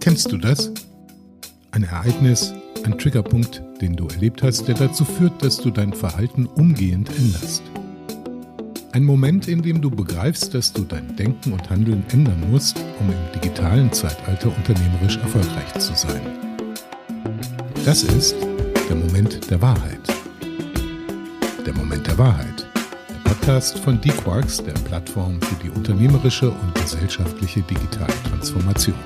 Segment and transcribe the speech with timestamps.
[0.00, 0.70] Kennst du das?
[1.72, 6.46] Ein Ereignis, ein Triggerpunkt, den du erlebt hast, der dazu führt, dass du dein Verhalten
[6.46, 7.62] umgehend änderst.
[8.92, 13.10] Ein Moment, in dem du begreifst, dass du dein Denken und Handeln ändern musst, um
[13.10, 16.22] im digitalen Zeitalter unternehmerisch erfolgreich zu sein.
[17.84, 18.36] Das ist
[18.88, 20.00] der Moment der Wahrheit.
[21.66, 22.65] Der Moment der Wahrheit.
[23.46, 28.96] Podcast von D-Quarks, der Plattform für die unternehmerische und gesellschaftliche digitale Transformation.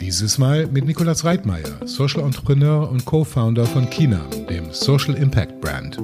[0.00, 5.98] Dieses Mal mit Nikolaus Reitmeier, Social Entrepreneur und Co-Founder von Kina, dem Social Impact Brand.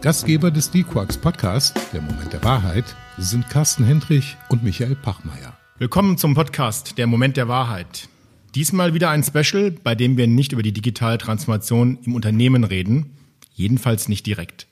[0.00, 5.52] Gastgeber des D-Quarks Podcast, der Moment der Wahrheit, sind Carsten Hendrich und Michael Pachmeier.
[5.76, 8.08] Willkommen zum Podcast Der Moment der Wahrheit.
[8.54, 13.18] Diesmal wieder ein Special, bei dem wir nicht über die digitale Transformation im Unternehmen reden,
[13.52, 14.68] jedenfalls nicht direkt.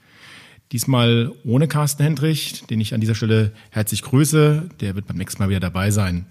[0.73, 4.69] Diesmal ohne Carsten Hendrich, den ich an dieser Stelle herzlich grüße.
[4.81, 6.27] Der wird beim nächsten Mal wieder dabei sein.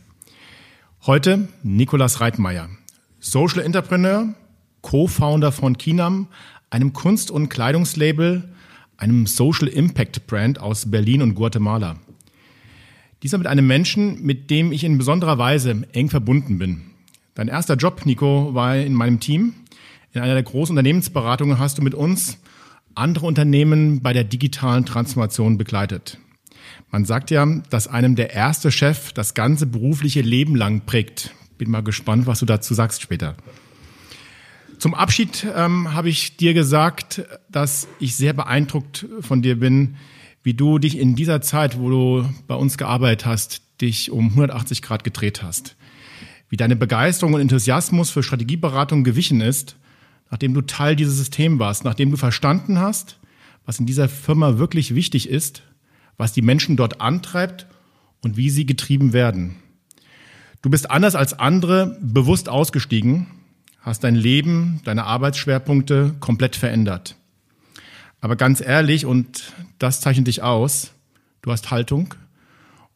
[1.05, 2.69] Heute Nikolas Reitmeier,
[3.19, 4.33] Social Entrepreneur,
[4.79, 6.27] Co-Founder von Kinam,
[6.69, 8.47] einem Kunst- und Kleidungslabel,
[8.95, 11.97] einem Social Impact Brand aus Berlin und Guatemala.
[13.23, 16.91] Dieser mit einem Menschen, mit dem ich in besonderer Weise eng verbunden bin.
[17.35, 19.53] Dein erster Job, Nico, war in meinem Team.
[20.13, 22.37] In einer der großen Unternehmensberatungen hast du mit uns
[22.95, 26.17] andere Unternehmen bei der digitalen Transformation begleitet.
[26.91, 31.33] Man sagt ja, dass einem der erste Chef das ganze berufliche Leben lang prägt.
[31.57, 33.35] Bin mal gespannt, was du dazu sagst später.
[34.79, 39.97] Zum Abschied ähm, habe ich dir gesagt, dass ich sehr beeindruckt von dir bin,
[40.41, 44.81] wie du dich in dieser Zeit, wo du bei uns gearbeitet hast, dich um 180
[44.81, 45.75] Grad gedreht hast.
[46.47, 49.75] Wie deine Begeisterung und Enthusiasmus für Strategieberatung gewichen ist,
[50.29, 53.17] nachdem du Teil dieses Systems warst, nachdem du verstanden hast,
[53.65, 55.63] was in dieser Firma wirklich wichtig ist,
[56.17, 57.67] was die Menschen dort antreibt
[58.21, 59.55] und wie sie getrieben werden.
[60.61, 63.27] Du bist anders als andere bewusst ausgestiegen
[63.81, 67.15] hast dein Leben, deine Arbeitsschwerpunkte komplett verändert.
[68.21, 70.91] Aber ganz ehrlich, und das zeichnet dich aus,
[71.41, 72.13] du hast Haltung.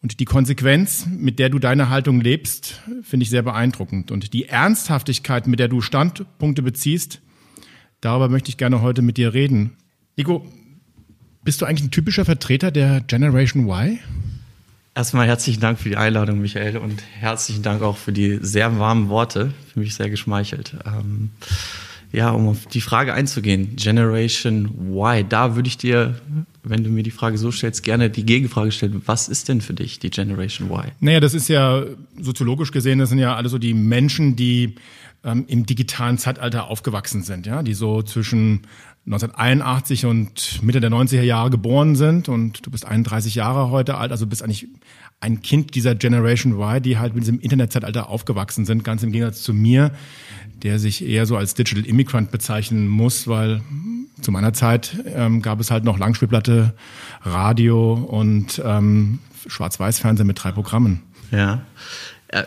[0.04, 4.12] Und die Konsequenz, mit der du deine Haltung lebst, finde ich sehr beeindruckend.
[4.12, 7.22] Und die Ernsthaftigkeit, mit der du Standpunkte beziehst,
[8.02, 9.78] darüber möchte ich gerne heute mit dir reden.
[10.18, 10.46] Nico,
[11.46, 13.98] bist du eigentlich ein typischer Vertreter der Generation Y?
[14.94, 19.08] Erstmal herzlichen Dank für die Einladung, Michael, und herzlichen Dank auch für die sehr warmen
[19.08, 19.54] Worte.
[19.72, 20.76] Für mich sehr geschmeichelt.
[20.86, 21.32] Ähm,
[22.14, 26.22] ja, um auf die Frage einzugehen, Generation Y, da würde ich dir,
[26.64, 29.02] wenn du mir die Frage so stellst, gerne die Gegenfrage stellen.
[29.08, 30.92] Was ist denn für dich die Generation Y?
[31.00, 31.84] Naja, das ist ja
[32.22, 34.76] soziologisch gesehen, das sind ja alle so die Menschen, die
[35.24, 38.62] ähm, im digitalen Zeitalter aufgewachsen sind, ja, die so zwischen
[39.08, 44.12] 1981 und Mitte der 90er Jahre geboren sind und du bist 31 Jahre heute alt,
[44.12, 44.68] also bist eigentlich
[45.24, 49.42] ein Kind dieser Generation Y, die halt mit diesem Internetzeitalter aufgewachsen sind, ganz im Gegensatz
[49.42, 49.92] zu mir,
[50.64, 53.62] der sich eher so als Digital Immigrant bezeichnen muss, weil
[54.22, 56.74] zu meiner Zeit ähm, gab es halt noch Langspielplatte,
[57.22, 61.02] Radio und ähm, Schwarz-Weiß-Fernsehen mit drei Programmen.
[61.32, 61.62] Ja.
[62.34, 62.46] Äh,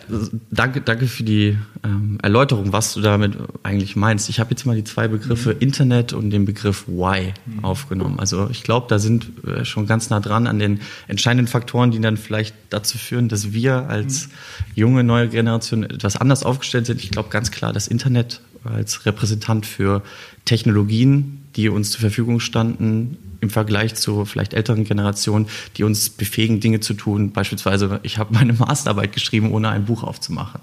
[0.51, 4.29] danke, danke für die ähm, Erläuterung, was du damit eigentlich meinst.
[4.29, 5.61] Ich habe jetzt mal die zwei Begriffe mhm.
[5.61, 7.65] Internet und den Begriff Why mhm.
[7.65, 8.19] aufgenommen.
[8.19, 12.01] Also ich glaube, da sind wir schon ganz nah dran an den entscheidenden Faktoren, die
[12.01, 14.33] dann vielleicht dazu führen, dass wir als mhm.
[14.75, 17.01] junge neue Generation etwas anders aufgestellt sind.
[17.01, 20.03] Ich glaube ganz klar, das Internet als Repräsentant für
[20.47, 25.47] Technologien, die uns zur Verfügung standen, im Vergleich zu vielleicht älteren Generationen,
[25.77, 27.31] die uns befähigen, Dinge zu tun.
[27.31, 30.61] Beispielsweise, ich habe meine Masterarbeit geschrieben, ohne ein Buch aufzumachen.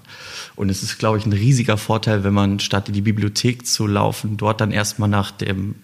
[0.55, 3.87] Und es ist, glaube ich, ein riesiger Vorteil, wenn man statt in die Bibliothek zu
[3.87, 5.75] laufen, dort dann erstmal nach dem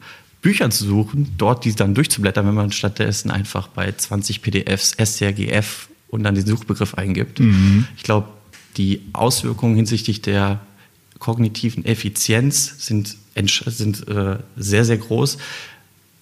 [0.41, 5.87] Büchern zu suchen, dort die dann durchzublättern, wenn man stattdessen einfach bei 20 PDFs SCRGF
[6.09, 7.39] und dann den Suchbegriff eingibt.
[7.39, 7.87] Mhm.
[7.95, 8.27] Ich glaube,
[8.77, 10.59] die Auswirkungen hinsichtlich der
[11.17, 15.37] kognitiven Effizienz sind, sind äh, sehr, sehr groß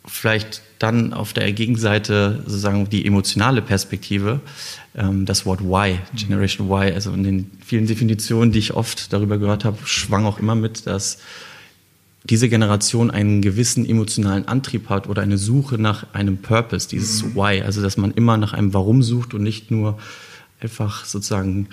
[0.08, 4.40] vielleicht dann auf der Gegenseite sozusagen die emotionale Perspektive,
[4.96, 9.38] ähm, das Wort Why, Generation Y, also in den vielen Definitionen, die ich oft darüber
[9.38, 11.20] gehört habe, schwang auch immer mit, dass
[12.24, 17.36] diese Generation einen gewissen emotionalen Antrieb hat oder eine Suche nach einem Purpose, dieses mhm.
[17.36, 19.98] Why, also dass man immer nach einem Warum sucht und nicht nur
[20.60, 21.70] einfach sozusagen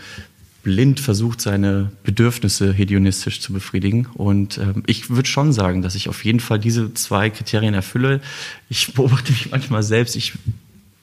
[0.64, 4.08] blind versucht, seine Bedürfnisse hedonistisch zu befriedigen.
[4.14, 8.20] Und ähm, ich würde schon sagen, dass ich auf jeden Fall diese zwei Kriterien erfülle.
[8.68, 10.16] Ich beobachte mich manchmal selbst.
[10.16, 10.32] Ich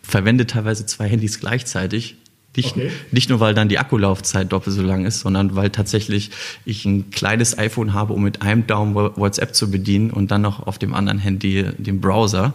[0.03, 2.17] verwende teilweise zwei Handys gleichzeitig.
[2.57, 2.91] Nicht, okay.
[3.11, 6.31] nicht nur, weil dann die Akkulaufzeit doppelt so lang ist, sondern weil tatsächlich
[6.65, 10.67] ich ein kleines iPhone habe, um mit einem Daumen WhatsApp zu bedienen und dann noch
[10.67, 12.53] auf dem anderen Handy den Browser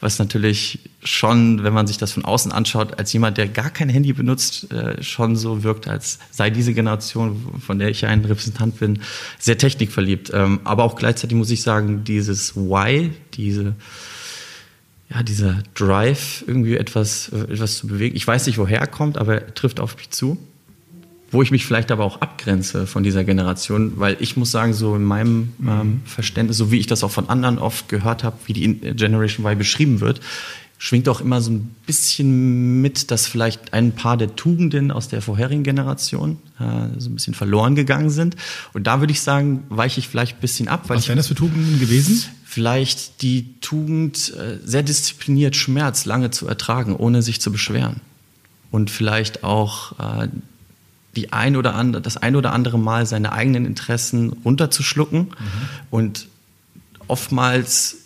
[0.00, 3.88] was natürlich schon, wenn man sich das von außen anschaut, als jemand, der gar kein
[3.88, 8.78] Handy benutzt, äh, schon so wirkt, als sei diese Generation, von der ich ein Repräsentant
[8.78, 9.00] bin,
[9.38, 10.30] sehr technikverliebt.
[10.32, 13.74] Ähm, aber auch gleichzeitig muss ich sagen, dieses Why, diese
[15.12, 18.14] ja, dieser Drive, irgendwie etwas, äh, etwas zu bewegen.
[18.14, 20.38] Ich weiß nicht, woher er kommt, aber er trifft auf mich zu
[21.30, 24.96] wo ich mich vielleicht aber auch abgrenze von dieser Generation, weil ich muss sagen, so
[24.96, 28.52] in meinem ähm, Verständnis, so wie ich das auch von anderen oft gehört habe, wie
[28.52, 30.20] die Generation Y beschrieben wird,
[30.78, 35.20] schwingt auch immer so ein bisschen mit, dass vielleicht ein paar der Tugenden aus der
[35.20, 38.34] vorherigen Generation äh, so ein bisschen verloren gegangen sind.
[38.72, 40.84] Und da würde ich sagen, weiche ich vielleicht ein bisschen ab.
[40.88, 42.24] Weil Was wären das für Tugenden gewesen?
[42.46, 48.00] Vielleicht die Tugend, äh, sehr diszipliniert Schmerz lange zu ertragen, ohne sich zu beschweren.
[48.70, 50.28] Und vielleicht auch äh,
[51.16, 55.32] die ein oder andere, das ein oder andere Mal seine eigenen Interessen runterzuschlucken mhm.
[55.90, 56.28] und
[57.08, 57.96] oftmals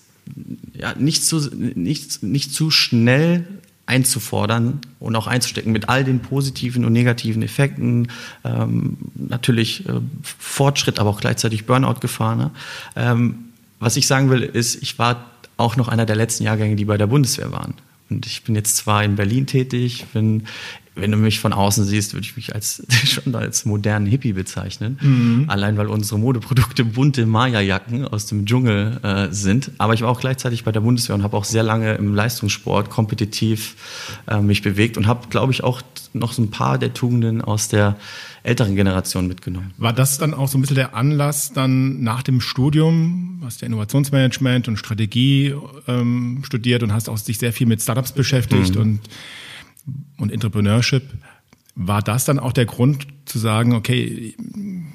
[0.72, 3.46] ja, nicht, zu, nicht, nicht zu schnell
[3.86, 8.08] einzufordern und auch einzustecken mit all den positiven und negativen Effekten.
[8.42, 12.36] Ähm, natürlich äh, Fortschritt, aber auch gleichzeitig Burnout-Gefahr.
[12.36, 12.50] Ne?
[12.96, 13.36] Ähm,
[13.80, 16.96] was ich sagen will, ist, ich war auch noch einer der letzten Jahrgänge, die bei
[16.96, 17.74] der Bundeswehr waren.
[18.08, 20.44] Und ich bin jetzt zwar in Berlin tätig, bin
[20.94, 24.98] wenn du mich von außen siehst, würde ich mich als schon als modernen Hippie bezeichnen.
[25.00, 25.44] Mhm.
[25.48, 29.72] Allein weil unsere Modeprodukte bunte Maya-Jacken aus dem Dschungel äh, sind.
[29.78, 32.90] Aber ich war auch gleichzeitig bei der Bundeswehr und habe auch sehr lange im Leistungssport
[32.90, 33.76] kompetitiv
[34.28, 35.82] äh, mich bewegt und habe, glaube ich, auch
[36.12, 37.96] noch so ein paar der Tugenden aus der
[38.44, 39.72] älteren Generation mitgenommen.
[39.78, 43.66] War das dann auch so ein bisschen der Anlass, dann nach dem Studium, hast ja
[43.66, 45.54] Innovationsmanagement und Strategie
[45.88, 48.80] ähm, studiert und hast auch sich sehr viel mit Startups beschäftigt mhm.
[48.80, 49.00] und
[50.18, 51.02] und Entrepreneurship.
[51.76, 54.36] War das dann auch der Grund zu sagen, okay,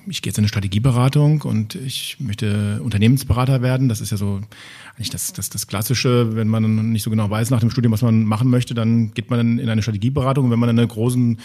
[0.07, 3.89] ich gehe jetzt in eine Strategieberatung und ich möchte Unternehmensberater werden?
[3.89, 4.39] Das ist ja so
[4.95, 8.01] eigentlich das, das, das Klassische, wenn man nicht so genau weiß nach dem Studium, was
[8.01, 10.51] man machen möchte, dann geht man in eine Strategieberatung.
[10.51, 11.39] wenn man in, eine großen,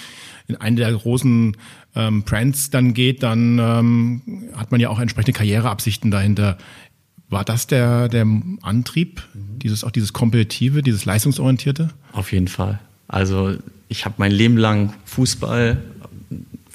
[0.46, 1.56] in eine der großen
[1.96, 4.22] ähm, Brands dann geht, dann ähm,
[4.56, 6.58] hat man ja auch entsprechende Karriereabsichten dahinter.
[7.28, 8.24] War das der, der
[8.62, 11.90] Antrieb, dieses, auch dieses Kompetitive, dieses Leistungsorientierte?
[12.12, 12.78] Auf jeden Fall.
[13.14, 13.54] Also
[13.88, 15.80] ich habe mein Leben lang Fußball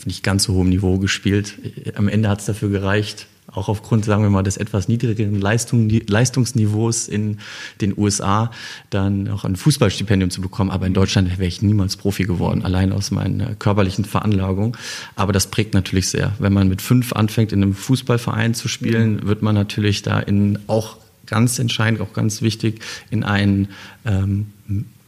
[0.06, 1.56] nicht ganz so hohem Niveau gespielt.
[1.96, 5.90] Am Ende hat es dafür gereicht, auch aufgrund, sagen wir mal, des etwas niedrigeren Leistung,
[5.90, 7.40] Leistungsniveaus in
[7.82, 8.52] den USA,
[8.90, 10.72] dann auch ein Fußballstipendium zu bekommen.
[10.72, 14.78] Aber in Deutschland wäre ich niemals Profi geworden, allein aus meiner körperlichen Veranlagung.
[15.18, 16.32] Aber das prägt natürlich sehr.
[16.40, 20.58] Wenn man mit fünf anfängt, in einem Fußballverein zu spielen, wird man natürlich da in
[20.68, 20.96] auch
[21.26, 23.68] ganz entscheidend, auch ganz wichtig, in einen
[24.06, 24.46] ähm,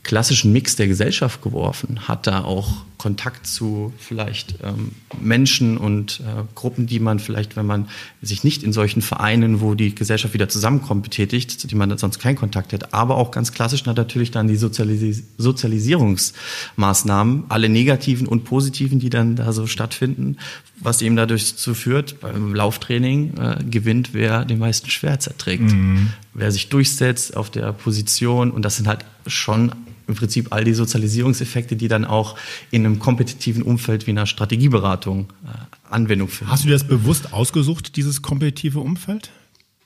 [0.04, 6.44] klassischen Mix der Gesellschaft geworfen, hat da auch Kontakt zu vielleicht ähm, Menschen und äh,
[6.54, 7.88] Gruppen, die man vielleicht, wenn man
[8.22, 12.36] sich nicht in solchen Vereinen, wo die Gesellschaft wieder zusammenkommt, betätigt, die man sonst keinen
[12.36, 19.00] Kontakt hat, aber auch ganz klassisch natürlich dann die Sozialis Sozialisierungsmaßnahmen, alle negativen und positiven,
[19.00, 20.38] die dann da so stattfinden,
[20.80, 26.14] was eben dadurch zu führt, beim Lauftraining äh, gewinnt, wer den meisten Schwert erträgt, mhm.
[26.36, 29.72] wer sich durchsetzt auf der Position und das sind halt schon
[30.08, 32.38] im Prinzip all die Sozialisierungseffekte, die dann auch
[32.72, 36.52] in einem kompetitiven Umfeld wie einer Strategieberatung äh, Anwendung finden.
[36.52, 39.32] Hast du dir das bewusst ausgesucht, dieses kompetitive Umfeld?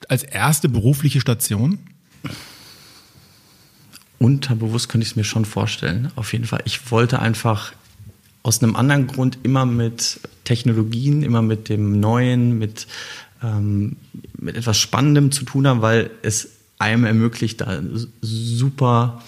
[0.07, 1.79] Als erste berufliche Station?
[4.19, 6.61] Unterbewusst könnte ich es mir schon vorstellen, auf jeden Fall.
[6.65, 7.73] Ich wollte einfach
[8.43, 12.87] aus einem anderen Grund immer mit Technologien, immer mit dem Neuen, mit,
[13.43, 13.97] ähm,
[14.37, 17.81] mit etwas Spannendem zu tun haben, weil es einem ermöglicht, da
[18.21, 19.23] super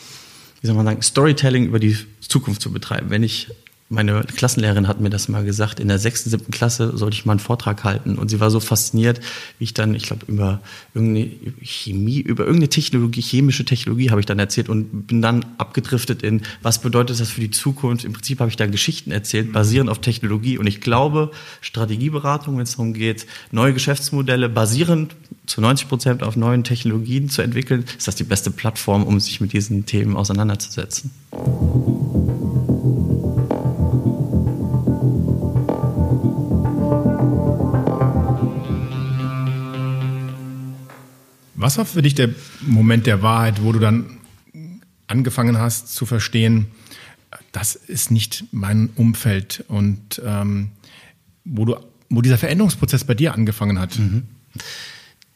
[0.61, 3.09] wie soll man sagen, Storytelling über die Zukunft zu betreiben.
[3.09, 3.49] Wenn ich
[3.89, 7.33] meine Klassenlehrerin hat mir das mal gesagt, in der sechsten, siebten Klasse sollte ich mal
[7.33, 9.21] einen Vortrag halten und sie war so fasziniert,
[9.59, 10.59] wie ich dann, ich glaube, über
[10.93, 11.29] irgendeine
[11.61, 16.41] Chemie, über irgendeine Technologie, chemische Technologie habe ich dann erzählt und bin dann abgedriftet in,
[16.61, 18.03] was bedeutet das für die Zukunft?
[18.03, 22.63] Im Prinzip habe ich dann Geschichten erzählt, basierend auf Technologie und ich glaube, Strategieberatung, wenn
[22.63, 25.15] es darum geht, neue Geschäftsmodelle basierend
[25.45, 29.39] zu 90 Prozent auf neuen Technologien zu entwickeln, ist das die beste Plattform, um sich
[29.39, 31.11] mit diesen Themen auseinanderzusetzen.
[41.67, 42.29] Was war für dich der
[42.61, 44.19] Moment der Wahrheit, wo du dann
[45.07, 46.67] angefangen hast zu verstehen,
[47.51, 50.69] das ist nicht mein Umfeld und ähm,
[51.43, 51.75] wo, du,
[52.09, 53.99] wo dieser Veränderungsprozess bei dir angefangen hat?
[53.99, 54.23] Mhm.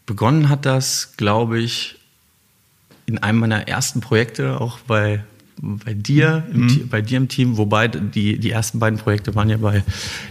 [0.05, 1.97] Begonnen hat das, glaube ich,
[3.07, 5.25] in einem meiner ersten Projekte, auch bei,
[5.57, 6.87] bei dir, im, mhm.
[6.87, 9.83] bei dir im Team, wobei die, die ersten beiden Projekte waren ja bei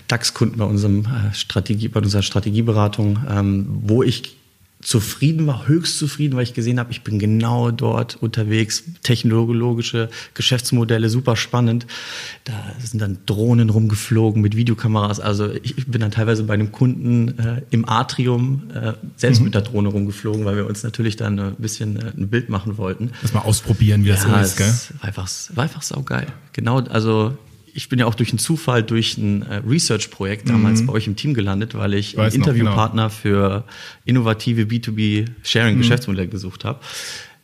[0.08, 4.39] DAX-Kunden bei unserem äh, Strategie, bei unserer Strategieberatung, ähm, wo ich
[4.80, 8.84] zufrieden war, höchst zufrieden, weil ich gesehen habe, ich bin genau dort unterwegs.
[9.02, 11.86] Technologische Geschäftsmodelle, super spannend.
[12.44, 15.20] Da sind dann Drohnen rumgeflogen mit Videokameras.
[15.20, 19.44] Also ich bin dann teilweise bei einem Kunden äh, im Atrium äh, selbst mhm.
[19.46, 22.78] mit der Drohne rumgeflogen, weil wir uns natürlich dann ein bisschen äh, ein Bild machen
[22.78, 23.10] wollten.
[23.20, 24.74] Das mal ausprobieren, wie das ja, so ist, gell?
[25.00, 26.26] War einfach, war einfach saugeil.
[26.52, 27.36] Genau, also
[27.74, 30.86] ich bin ja auch durch einen Zufall durch ein äh, Research-Projekt damals mhm.
[30.86, 33.14] bei euch im Team gelandet, weil ich, ich einen Interviewpartner genau.
[33.14, 33.64] für
[34.04, 36.30] innovative B2B-Sharing-Geschäftsmodelle mhm.
[36.30, 36.80] gesucht habe.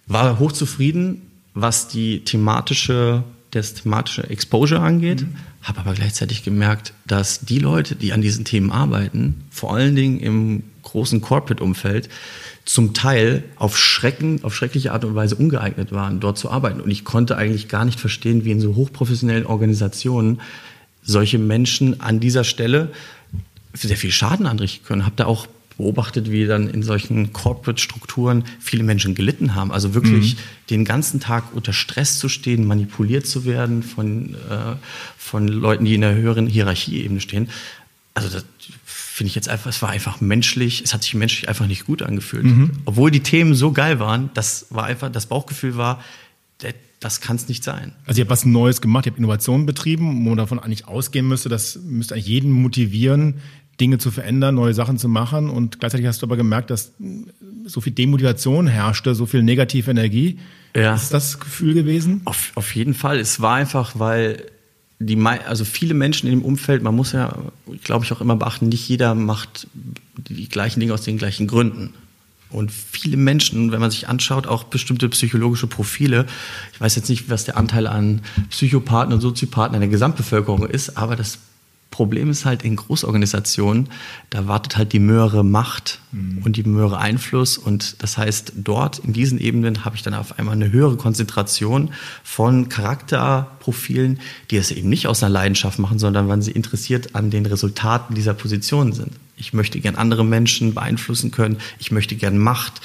[0.06, 1.22] War hochzufrieden,
[1.54, 5.36] was die thematische, das thematische Exposure angeht, mhm.
[5.62, 10.20] habe aber gleichzeitig gemerkt, dass die Leute, die an diesen Themen arbeiten, vor allen Dingen
[10.20, 12.08] im großen Corporate-Umfeld,
[12.64, 16.80] zum Teil auf Schrecken, auf schreckliche Art und Weise ungeeignet waren, dort zu arbeiten.
[16.80, 20.40] Und ich konnte eigentlich gar nicht verstehen, wie in so hochprofessionellen Organisationen
[21.02, 22.90] solche Menschen an dieser Stelle
[23.72, 25.04] sehr viel Schaden anrichten können.
[25.04, 29.70] Habe da auch beobachtet, wie dann in solchen Corporate-Strukturen viele Menschen gelitten haben.
[29.70, 30.40] Also wirklich mhm.
[30.70, 34.76] den ganzen Tag unter Stress zu stehen, manipuliert zu werden von, äh,
[35.18, 37.50] von Leuten, die in der höheren Hierarchieebene stehen.
[38.14, 38.44] Also das
[39.16, 42.02] finde ich jetzt einfach, es war einfach menschlich, es hat sich menschlich einfach nicht gut
[42.02, 42.44] angefühlt.
[42.44, 42.72] Mhm.
[42.84, 46.04] Obwohl die Themen so geil waren, das war einfach, das Bauchgefühl war,
[47.00, 47.94] das kann es nicht sein.
[48.04, 51.26] Also ihr habt was Neues gemacht, ihr habt Innovationen betrieben, wo man davon eigentlich ausgehen
[51.26, 53.40] müsste, das müsste eigentlich jeden motivieren,
[53.80, 55.48] Dinge zu verändern, neue Sachen zu machen.
[55.48, 56.92] Und gleichzeitig hast du aber gemerkt, dass
[57.64, 60.40] so viel Demotivation herrschte, so viel negative Energie.
[60.74, 60.94] Ja.
[60.94, 62.20] Ist das Gefühl gewesen?
[62.26, 63.18] Auf, auf jeden Fall.
[63.18, 64.44] Es war einfach, weil
[64.98, 67.36] die, also viele Menschen in dem Umfeld, man muss ja,
[67.84, 69.66] glaube ich, auch immer beachten, nicht jeder macht
[70.16, 71.92] die gleichen Dinge aus den gleichen Gründen.
[72.48, 76.26] Und viele Menschen, wenn man sich anschaut, auch bestimmte psychologische Profile,
[76.72, 80.96] ich weiß jetzt nicht, was der Anteil an Psychopathen und Soziopathen in der Gesamtbevölkerung ist,
[80.96, 81.38] aber das
[81.96, 83.88] Problem ist halt in Großorganisationen,
[84.28, 86.42] da wartet halt die höhere Macht mhm.
[86.44, 87.56] und die höhere Einfluss.
[87.56, 91.94] Und das heißt, dort in diesen Ebenen habe ich dann auf einmal eine höhere Konzentration
[92.22, 97.30] von Charakterprofilen, die es eben nicht aus einer Leidenschaft machen, sondern weil sie interessiert an
[97.30, 99.12] den Resultaten dieser Positionen sind.
[99.38, 101.56] Ich möchte gern andere Menschen beeinflussen können.
[101.78, 102.82] Ich möchte gern Macht.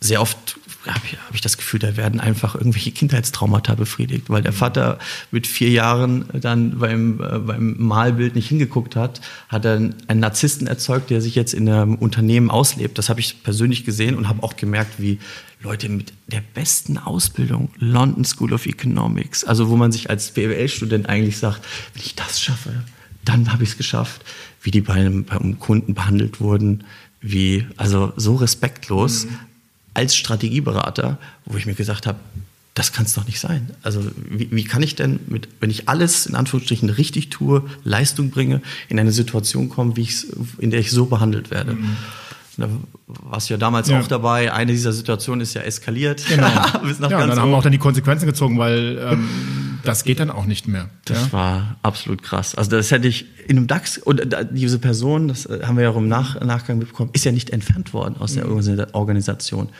[0.00, 4.42] Sehr oft habe ich, hab ich das Gefühl, da werden einfach irgendwelche Kindheitstraumata befriedigt, weil
[4.42, 4.98] der Vater
[5.30, 10.66] mit vier Jahren dann beim, äh, beim Malbild nicht hingeguckt hat, hat er einen Narzissten
[10.66, 12.98] erzeugt, der sich jetzt in einem Unternehmen auslebt.
[12.98, 15.18] Das habe ich persönlich gesehen und habe auch gemerkt, wie
[15.60, 21.08] Leute mit der besten Ausbildung, London School of Economics, also wo man sich als BWL-Student
[21.08, 21.62] eigentlich sagt,
[21.94, 22.84] wenn ich das schaffe,
[23.24, 24.24] dann habe ich es geschafft,
[24.62, 25.26] wie die bei einem,
[25.58, 26.84] Kunden behandelt wurden,
[27.20, 29.47] wie, also so respektlos, mhm
[29.98, 32.20] als Strategieberater, wo ich mir gesagt habe,
[32.74, 33.70] das kann es doch nicht sein.
[33.82, 34.00] Also
[34.30, 38.62] wie, wie, kann ich denn, mit, wenn ich alles in Anführungsstrichen richtig tue, Leistung bringe,
[38.88, 40.28] in eine Situation kommen, wie ich's,
[40.58, 41.72] in der ich so behandelt werde?
[41.72, 41.96] Mhm.
[42.56, 42.68] Da
[43.06, 44.00] warst du ja damals ja.
[44.00, 44.52] auch dabei.
[44.52, 46.24] Eine dieser Situationen ist ja eskaliert.
[46.28, 46.46] Genau.
[46.48, 49.28] Ja, und dann haben wir auch dann die Konsequenzen gezogen, weil ähm,
[49.84, 50.88] das geht dann auch nicht mehr.
[51.04, 51.32] Das ja?
[51.32, 52.54] war absolut krass.
[52.54, 55.90] Also das hätte ich in einem DAX, und diese Person, das äh, haben wir ja
[55.90, 58.86] auch im Nach Nachgang mitbekommen, ist ja nicht entfernt worden aus der mhm.
[58.92, 59.70] Organisation.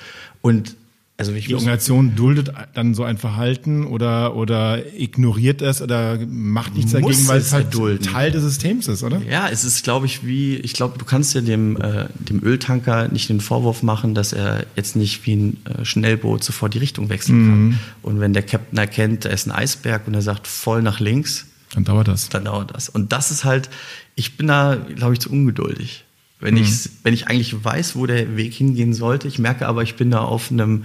[0.41, 0.77] Und
[1.19, 6.93] also die Organisation duldet dann so ein Verhalten oder, oder ignoriert es oder macht nichts
[6.93, 8.05] dagegen, weil es halt dulden.
[8.05, 9.21] Teil des Systems ist, oder?
[9.29, 13.09] Ja, es ist, glaube ich, wie, ich glaube, du kannst ja dem, äh, dem Öltanker
[13.09, 17.09] nicht den Vorwurf machen, dass er jetzt nicht wie ein äh, Schnellboot sofort die Richtung
[17.09, 17.65] wechseln kann.
[17.65, 17.79] Mhm.
[18.03, 21.47] Und wenn der Captain erkennt, da ist ein Eisberg und er sagt voll nach links,
[21.75, 22.29] dann dauert das.
[22.29, 22.89] Dann dauert das.
[22.89, 23.69] Und das ist halt,
[24.15, 26.05] ich bin da, glaube ich, zu ungeduldig.
[26.41, 26.63] Wenn, mhm.
[26.63, 30.11] ich, wenn ich eigentlich weiß, wo der Weg hingehen sollte, ich merke aber, ich bin
[30.11, 30.85] da auf einem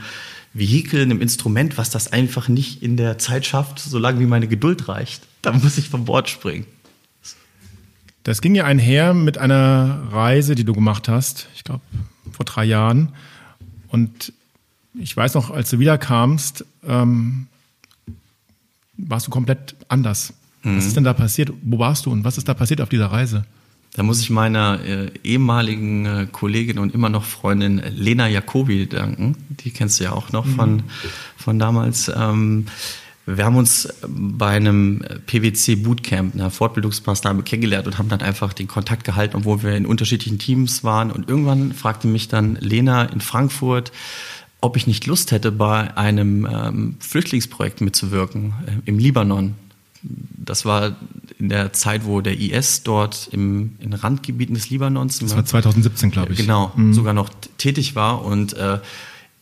[0.54, 4.88] Vehikel, einem Instrument, was das einfach nicht in der Zeit schafft, solange wie meine Geduld
[4.88, 6.66] reicht, dann muss ich vom Bord springen.
[8.24, 11.82] Das ging ja einher mit einer Reise, die du gemacht hast, ich glaube
[12.32, 13.10] vor drei Jahren.
[13.90, 14.32] Und
[14.96, 17.48] ich weiß noch, als du wiederkamst, ähm,
[18.98, 20.34] warst du komplett anders.
[20.64, 20.78] Mhm.
[20.78, 21.52] Was ist denn da passiert?
[21.64, 23.46] Wo warst du und was ist da passiert auf dieser Reise?
[23.94, 29.38] Da muss ich meiner äh, ehemaligen äh, Kollegin und immer noch Freundin Lena Jacobi danken.
[29.50, 30.56] Die kennst du ja auch noch mhm.
[30.56, 30.84] von,
[31.38, 32.12] von damals.
[32.16, 32.66] Ähm,
[33.28, 38.68] wir haben uns bei einem PwC Bootcamp, einer Fortbildungsmaßnahme kennengelernt und haben dann einfach den
[38.68, 41.12] Kontakt gehalten, obwohl wir in unterschiedlichen Teams waren.
[41.12, 43.92] Und irgendwann fragte mich dann Lena in Frankfurt,
[44.60, 49.56] ob ich nicht Lust hätte, bei einem ähm, Flüchtlingsprojekt mitzuwirken äh, im Libanon
[50.04, 50.96] das war
[51.44, 55.20] in der Zeit, wo der IS dort im, in Randgebieten des Libanons.
[55.20, 56.38] Das war 2017, glaube ich.
[56.40, 56.94] Genau, mhm.
[56.94, 58.24] sogar noch tätig war.
[58.24, 58.80] Und äh,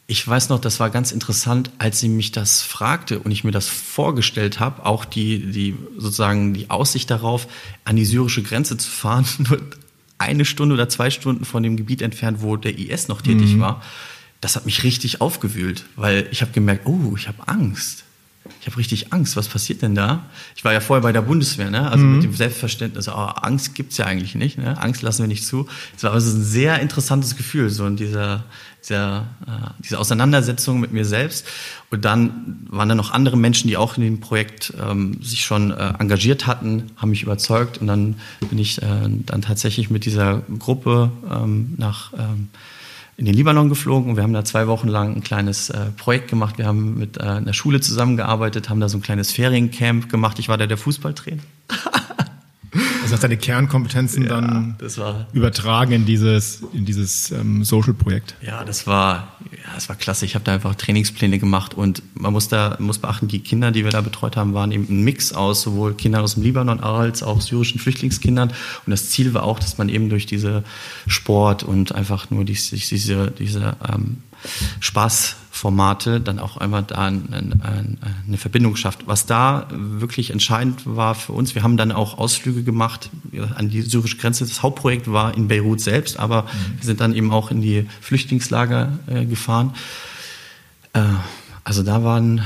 [0.08, 3.52] ich weiß noch, das war ganz interessant, als sie mich das fragte und ich mir
[3.52, 7.48] das vorgestellt habe, auch die, die sozusagen die Aussicht darauf,
[7.86, 9.26] an die syrische Grenze zu fahren.
[10.18, 13.60] eine Stunde oder zwei Stunden von dem Gebiet entfernt, wo der IS noch tätig Mhm.
[13.60, 13.84] war.
[14.40, 18.06] Das hat mich richtig aufgewühlt, weil ich habe gemerkt, oh, ich habe Angst.
[18.60, 19.36] Ich habe richtig Angst.
[19.36, 20.26] Was passiert denn da?
[20.56, 21.90] Ich war ja vorher bei der Bundeswehr, ne?
[21.90, 22.16] also Mhm.
[22.16, 24.58] mit dem Selbstverständnis, oh, Angst gibt's ja eigentlich nicht.
[24.58, 24.78] Ne?
[24.80, 25.68] Angst lassen wir nicht zu.
[25.96, 28.44] Es war also ein sehr interessantes Gefühl, so in dieser,
[28.88, 31.48] dieser, äh, diese Auseinandersetzung mit mir selbst.
[31.90, 35.72] Und dann waren da noch andere Menschen, die auch in dem Projekt ähm, sich schon
[35.72, 37.80] äh, engagiert hatten, haben mich überzeugt.
[37.80, 38.16] Und dann
[38.50, 38.86] bin ich äh,
[39.26, 42.50] dann tatsächlich mit dieser Gruppe ähm, nach ähm,
[43.22, 46.28] in den Libanon geflogen und wir haben da zwei Wochen lang ein kleines äh, Projekt
[46.28, 46.58] gemacht.
[46.58, 50.40] Wir haben mit äh, einer Schule zusammengearbeitet, haben da so ein kleines Feriencamp gemacht.
[50.40, 51.44] Ich war da der Fußballtrainer.
[53.12, 58.36] Das heißt, deine Kernkompetenzen dann das war übertragen in dieses, in dieses ähm, Social-Projekt.
[58.42, 60.26] Ja, das war, ja, das war klasse.
[60.26, 63.84] Ich habe da einfach Trainingspläne gemacht und man muss da muss beachten, die Kinder, die
[63.84, 67.22] wir da betreut haben, waren eben ein Mix aus sowohl Kindern aus dem Libanon als
[67.22, 68.50] auch syrischen Flüchtlingskindern.
[68.86, 70.64] Und das Ziel war auch, dass man eben durch diese
[71.06, 74.18] Sport und einfach nur diese, diese, diese ähm,
[75.62, 79.08] Spaßformate dann auch einmal da ein, ein, ein, eine Verbindung schafft.
[79.08, 83.10] Was da wirklich entscheidend war für uns, wir haben dann auch Ausflüge gemacht
[83.56, 84.46] an die syrische Grenze.
[84.46, 86.46] Das Hauptprojekt war in Beirut selbst, aber
[86.78, 89.74] wir sind dann eben auch in die Flüchtlingslager äh, gefahren.
[90.94, 91.02] Äh,
[91.64, 92.42] also da waren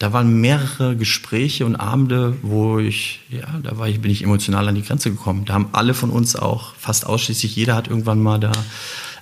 [0.00, 4.68] da waren mehrere Gespräche und Abende, wo ich, ja, da war ich, bin ich emotional
[4.68, 5.44] an die Grenze gekommen.
[5.44, 8.52] Da haben alle von uns auch, fast ausschließlich jeder hat irgendwann mal da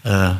[0.04, 0.34] äh,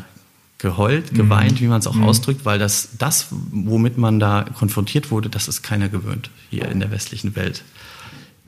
[0.67, 5.29] geheult, geweint, wie man es auch ausdrückt, weil das, das, womit man da konfrontiert wurde,
[5.29, 7.63] das ist keiner gewöhnt hier in der westlichen Welt.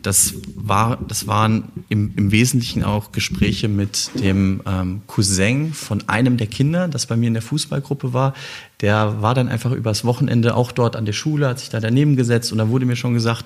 [0.02, 6.38] Das, war, das waren im, im Wesentlichen auch Gespräche mit dem ähm, Cousin von einem
[6.38, 8.34] der Kinder, das bei mir in der Fußballgruppe war.
[8.80, 12.16] Der war dann einfach übers Wochenende auch dort an der Schule, hat sich da daneben
[12.16, 13.44] gesetzt und da wurde mir schon gesagt,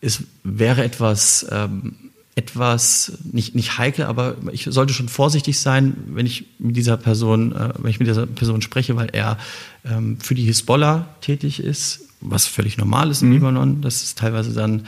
[0.00, 1.94] es wäre etwas, ähm,
[2.38, 7.50] etwas nicht, nicht heikel, aber ich sollte schon vorsichtig sein, wenn ich mit dieser Person,
[7.50, 9.38] äh, wenn ich mit dieser Person spreche, weil er
[9.84, 13.82] ähm, für die Hisbollah tätig ist, was völlig normal ist im Libanon.
[13.82, 14.86] Das ist teilweise dann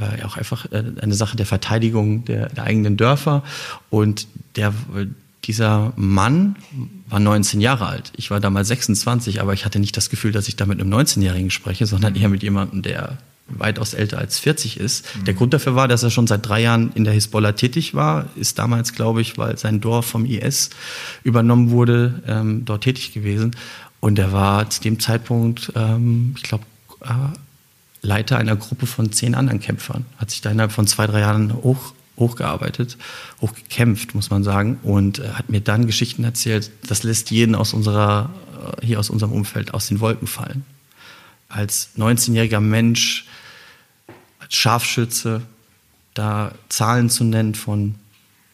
[0.00, 3.42] äh, auch einfach äh, eine Sache der Verteidigung der, der eigenen Dörfer.
[3.90, 4.72] Und der,
[5.42, 6.54] dieser Mann
[7.08, 8.12] war 19 Jahre alt.
[8.16, 10.94] Ich war damals 26, aber ich hatte nicht das Gefühl, dass ich da mit einem
[10.94, 13.18] 19-Jährigen spreche, sondern eher mit jemandem, der
[13.58, 15.04] weitaus älter als 40 ist.
[15.26, 18.26] Der Grund dafür war, dass er schon seit drei Jahren in der Hisbollah tätig war,
[18.36, 20.70] ist damals, glaube ich, weil sein Dorf vom IS
[21.22, 23.56] übernommen wurde, ähm, dort tätig gewesen.
[24.00, 26.64] Und er war zu dem Zeitpunkt, ähm, ich glaube,
[27.02, 27.36] äh,
[28.02, 30.04] Leiter einer Gruppe von zehn anderen Kämpfern.
[30.18, 32.98] Hat sich da innerhalb von zwei, drei Jahren hoch, hochgearbeitet,
[33.40, 34.80] hochgekämpft, muss man sagen.
[34.82, 38.30] Und äh, hat mir dann Geschichten erzählt, das lässt jeden aus unserer,
[38.82, 40.64] äh, hier aus unserem Umfeld aus den Wolken fallen.
[41.48, 43.26] Als 19-jähriger Mensch,
[44.54, 45.42] Scharfschütze,
[46.14, 47.94] da Zahlen zu nennen von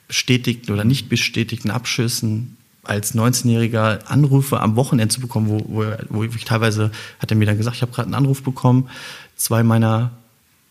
[0.07, 6.25] bestätigten oder nicht bestätigten Abschüssen, als 19-Jähriger Anrufe am Wochenende zu bekommen, wo, wo, wo
[6.25, 8.89] ich teilweise, hat er mir dann gesagt, ich habe gerade einen Anruf bekommen,
[9.37, 10.13] zwei meiner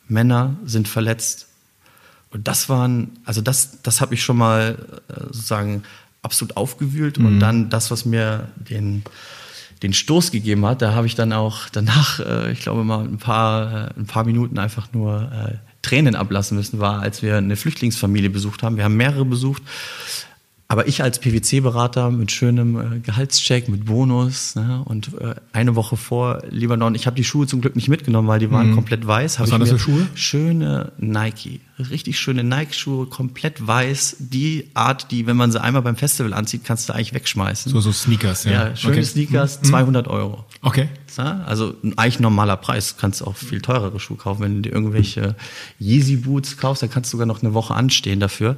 [0.08, 1.48] Männer sind verletzt.
[2.32, 4.78] Und das waren, also das, das habe ich schon mal
[5.10, 5.84] äh, sozusagen
[6.24, 7.18] absolut aufgewühlt.
[7.20, 9.04] Und dann das, was mir den,
[9.84, 13.18] den Stoß gegeben hat, da habe ich dann auch danach, äh, ich glaube mal ein
[13.18, 17.56] paar, äh, ein paar Minuten einfach nur äh, Tränen ablassen müssen, war, als wir eine
[17.56, 18.78] Flüchtlingsfamilie besucht haben.
[18.78, 19.62] Wir haben mehrere besucht.
[20.70, 25.96] Aber ich als PwC-Berater mit schönem äh, Gehaltscheck, mit Bonus ne, und äh, eine Woche
[25.96, 29.40] vor Libanon, ich habe die Schuhe zum Glück nicht mitgenommen, weil die waren komplett weiß.
[29.40, 30.08] Was waren das für Schuhe?
[30.14, 34.18] Schöne Nike, richtig schöne Nike-Schuhe, komplett weiß.
[34.20, 37.72] Die Art, die, wenn man sie einmal beim Festival anzieht, kannst du eigentlich wegschmeißen.
[37.72, 38.52] So, so Sneakers, ja.
[38.52, 39.04] ja, schöne okay.
[39.04, 40.44] Sneakers, 200 Euro.
[40.62, 40.90] Okay.
[41.18, 42.96] Ja, also eigentlich normaler Preis.
[42.96, 44.44] Du kannst auch viel teurere Schuhe kaufen.
[44.44, 45.36] Wenn du dir irgendwelche
[45.80, 48.58] Yeezy Boots kaufst, dann kannst du sogar noch eine Woche anstehen dafür.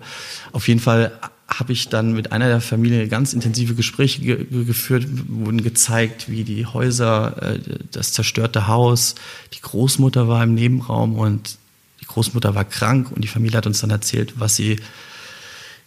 [0.51, 1.11] Auf jeden Fall
[1.49, 6.29] habe ich dann mit einer der Familie ganz intensive Gespräche ge ge geführt, wurden gezeigt,
[6.29, 7.59] wie die Häuser, äh,
[7.91, 9.15] das zerstörte Haus,
[9.53, 11.57] die Großmutter war im Nebenraum und
[12.01, 14.79] die Großmutter war krank und die Familie hat uns dann erzählt, was sie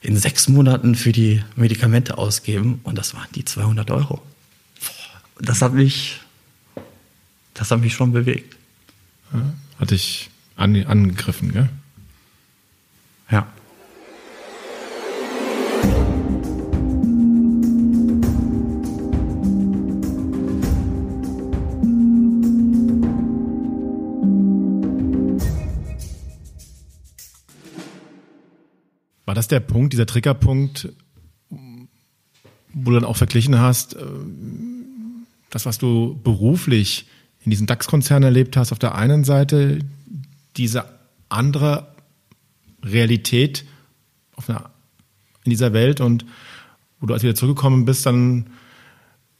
[0.01, 4.21] in sechs Monaten für die Medikamente ausgeben und das waren die 200 Euro.
[5.41, 6.21] Das hat mich,
[7.55, 8.57] das hat mich schon bewegt.
[9.79, 11.69] Hatte ich an, angegriffen, gell?
[29.33, 30.93] War das der Punkt, dieser Triggerpunkt,
[31.49, 34.05] wo du dann auch verglichen hast, äh,
[35.49, 37.07] das, was du beruflich
[37.43, 39.79] in diesen DAX-Konzernen erlebt hast, auf der einen Seite
[40.59, 40.85] diese
[41.31, 41.95] andere
[42.85, 43.65] Realität
[44.37, 44.69] einer
[45.45, 46.27] in dieser Welt und
[47.01, 48.51] wo du als wieder zurückgekommen bist, dann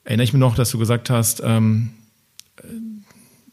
[0.05, 1.91] erinnere ich mich noch, dass du gesagt hast, ähm,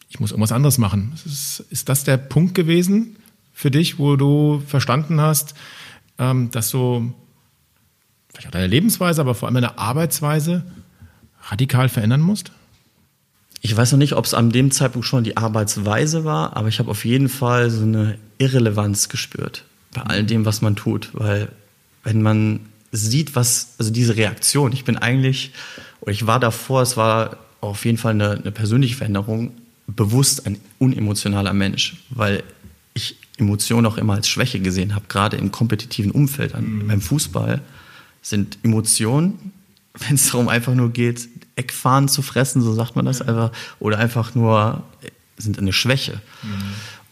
[0.08, 1.12] ich muss irgendwas anderes machen.
[1.26, 3.18] Ist, ist, das der Punkt gewesen
[3.52, 5.54] für dich, wo du verstanden hast,
[6.20, 7.14] dass du
[8.30, 10.64] vielleicht auch deine Lebensweise, aber vor allem deine Arbeitsweise
[11.44, 12.52] radikal verändern musst?
[13.62, 16.80] Ich weiß noch nicht, ob es an dem Zeitpunkt schon die Arbeitsweise war, aber ich
[16.80, 21.50] habe auf jeden Fall so eine Irrelevanz gespürt bei all dem, was man tut, weil
[22.04, 25.52] wenn man sieht, was, also diese Reaktion, ich bin eigentlich,
[26.02, 29.52] oder ich war davor, es war auf jeden Fall eine, eine persönliche Veränderung,
[29.88, 32.44] bewusst ein unemotionaler Mensch, weil
[32.94, 36.60] ich Emotionen auch immer als Schwäche gesehen habe, gerade im kompetitiven Umfeld.
[36.60, 36.88] Mhm.
[36.88, 37.62] Beim Fußball
[38.22, 39.52] sind Emotionen,
[40.08, 43.98] wenn es darum einfach nur geht, Eckfahren zu fressen, so sagt man das einfach, oder
[43.98, 44.84] einfach nur
[45.38, 46.22] sind eine Schwäche.
[46.44, 46.50] Mhm.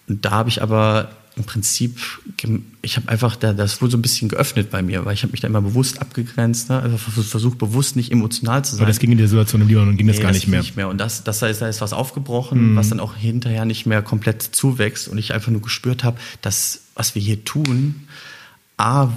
[0.07, 1.97] Und da habe ich aber im Prinzip,
[2.81, 5.31] ich habe einfach, da, das wurde so ein bisschen geöffnet bei mir, weil ich habe
[5.31, 6.79] mich da immer bewusst abgegrenzt, ne?
[6.81, 8.81] also versucht bewusst nicht emotional zu sein.
[8.81, 10.61] Aber das ging in der Situation im Libanon ging nee, das gar das nicht mehr.
[10.61, 10.89] nicht mehr.
[10.89, 12.75] Und das, das heißt, da ist was aufgebrochen, mhm.
[12.75, 16.81] was dann auch hinterher nicht mehr komplett zuwächst und ich einfach nur gespürt habe, dass
[16.95, 18.07] was wir hier tun,
[18.77, 19.09] a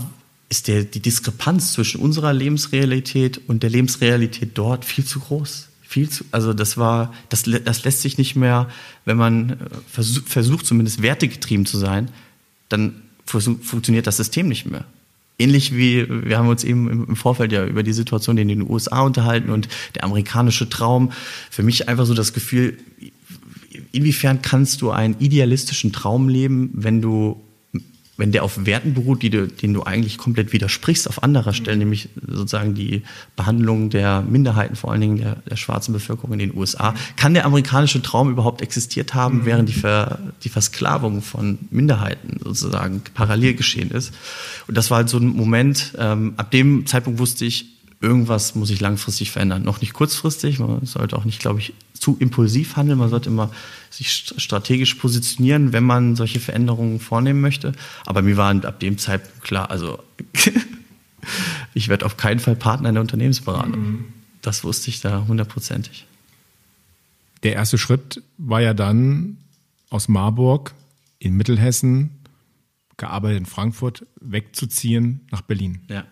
[0.50, 6.09] ist der, die Diskrepanz zwischen unserer Lebensrealität und der Lebensrealität dort viel zu groß viel
[6.09, 8.68] zu, also das war, das, das lässt sich nicht mehr,
[9.05, 9.57] wenn man äh,
[9.90, 12.11] versucht, versucht zumindest wertegetrieben zu sein,
[12.68, 14.85] dann funktioniert das System nicht mehr.
[15.37, 19.00] Ähnlich wie, wir haben uns eben im Vorfeld ja über die Situation in den USA
[19.00, 21.11] unterhalten und der amerikanische Traum.
[21.50, 22.79] Für mich einfach so das Gefühl,
[23.90, 27.40] inwiefern kannst du einen idealistischen Traum leben, wenn du
[28.20, 31.76] wenn der auf Werten beruht, die du, denen du eigentlich komplett widersprichst auf anderer Stelle,
[31.76, 31.80] mhm.
[31.80, 33.02] nämlich sozusagen die
[33.35, 37.46] Behandlung der Minderheiten, vor allen Dingen der, der schwarzen Bevölkerung in den USA, kann der
[37.46, 39.46] amerikanische Traum überhaupt existiert haben, mhm.
[39.46, 44.12] während die, Ver, die Versklavung von Minderheiten sozusagen parallel geschehen ist.
[44.68, 48.68] Und das war halt so ein Moment, ähm, ab dem Zeitpunkt wusste ich, irgendwas muss
[48.68, 49.62] sich langfristig verändern.
[49.62, 52.98] Noch nicht kurzfristig, man sollte auch nicht, glaube ich, zu impulsiv handeln.
[52.98, 53.50] Man sollte immer
[53.90, 57.72] sich strategisch positionieren, wenn man solche Veränderungen vornehmen möchte.
[58.06, 60.02] Aber mir war ab dem Zeitpunkt klar, also
[61.74, 63.80] ich werde auf keinen Fall Partner in der Unternehmensberatung.
[63.80, 64.04] Mhm.
[64.40, 66.06] Das wusste ich da hundertprozentig.
[67.42, 69.36] Der erste Schritt war ja dann
[69.90, 70.72] aus Marburg
[71.18, 72.10] in Mittelhessen,
[72.96, 75.82] gearbeitet in Frankfurt, wegzuziehen nach Berlin.
[75.88, 76.04] Ja.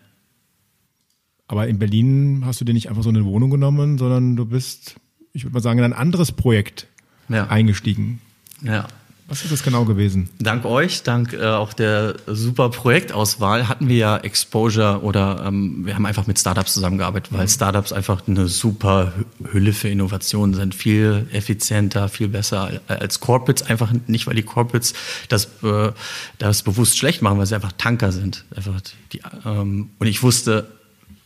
[1.48, 4.96] Aber in Berlin hast du dir nicht einfach so eine Wohnung genommen, sondern du bist,
[5.32, 6.86] ich würde mal sagen, in ein anderes Projekt
[7.28, 7.46] ja.
[7.48, 8.20] eingestiegen.
[8.62, 8.86] Ja.
[9.28, 10.30] Was ist das genau gewesen?
[10.38, 15.94] Dank euch, dank äh, auch der super Projektauswahl hatten wir ja Exposure oder ähm, wir
[15.94, 17.48] haben einfach mit Startups zusammengearbeitet, weil mhm.
[17.48, 19.12] Startups einfach eine super
[19.52, 23.68] Hülle für Innovationen sind, viel effizienter, viel besser als Corporates.
[23.68, 24.94] Einfach nicht, weil die Corporates
[25.28, 25.92] das, äh,
[26.38, 28.46] das bewusst schlecht machen, weil sie einfach Tanker sind.
[28.56, 28.80] Einfach
[29.12, 30.77] die, ähm, und ich wusste,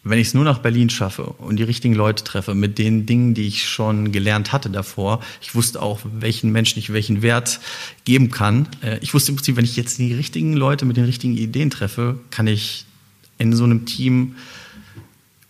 [0.05, 3.35] wenn ich es nur nach Berlin schaffe und die richtigen Leute treffe mit den Dingen,
[3.35, 7.61] die ich schon gelernt hatte davor, ich wusste auch, welchen Menschen ich welchen Wert
[8.05, 8.69] geben kann.
[8.83, 11.71] Äh, ich wusste im Prinzip, wenn ich jetzt die richtigen Leute mit den richtigen Ideen
[11.71, 12.85] treffe, kann ich
[13.39, 14.37] in so einem Team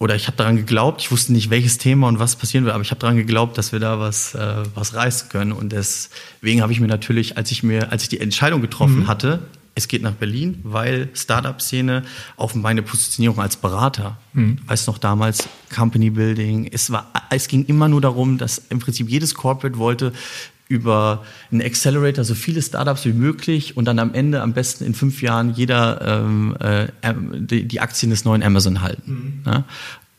[0.03, 2.83] oder ich habe daran geglaubt, ich wusste nicht, welches Thema und was passieren wird, aber
[2.83, 5.53] ich habe daran geglaubt, dass wir da was, äh, was reißen können.
[5.53, 9.07] Und deswegen habe ich mir natürlich, als ich mir, als ich die Entscheidung getroffen mhm.
[9.07, 12.03] hatte, es geht nach Berlin, weil Startup-Szene
[12.37, 14.59] auf meine Positionierung als Berater, mhm.
[14.67, 19.09] weiß noch damals, Company Building, es war, es ging immer nur darum, dass im Prinzip
[19.09, 20.13] jedes Corporate wollte
[20.69, 24.95] über einen Accelerator so viele Startups wie möglich und dann am Ende am besten in
[24.95, 26.89] fünf Jahren jeder ähm, äh,
[27.41, 29.43] die, die Aktien des neuen Amazon halten.
[29.45, 29.51] Mhm.
[29.53, 29.65] Ja?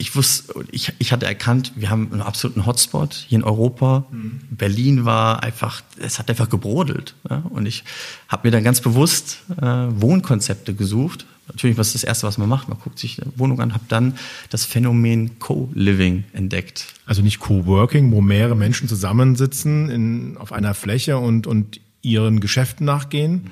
[0.03, 4.05] Ich wusste, ich, ich hatte erkannt, wir haben einen absoluten Hotspot hier in Europa.
[4.11, 4.41] Mhm.
[4.49, 7.15] Berlin war einfach, es hat einfach gebrodelt.
[7.29, 7.37] Ja?
[7.49, 7.85] Und ich
[8.27, 11.25] habe mir dann ganz bewusst äh, Wohnkonzepte gesucht.
[11.47, 12.67] Natürlich, was ist das Erste, was man macht?
[12.67, 14.15] Man guckt sich eine Wohnung an, habe dann
[14.49, 16.87] das Phänomen Co-Living entdeckt.
[17.05, 22.85] Also nicht Co-Working, wo mehrere Menschen zusammensitzen in, auf einer Fläche und, und ihren Geschäften
[22.85, 23.31] nachgehen.
[23.31, 23.49] Mhm.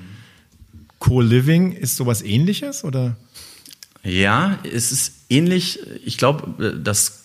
[0.98, 3.16] Co-Living ist sowas ähnliches oder?
[4.02, 5.78] Ja, es ist ähnlich.
[6.04, 7.24] Ich glaube, das,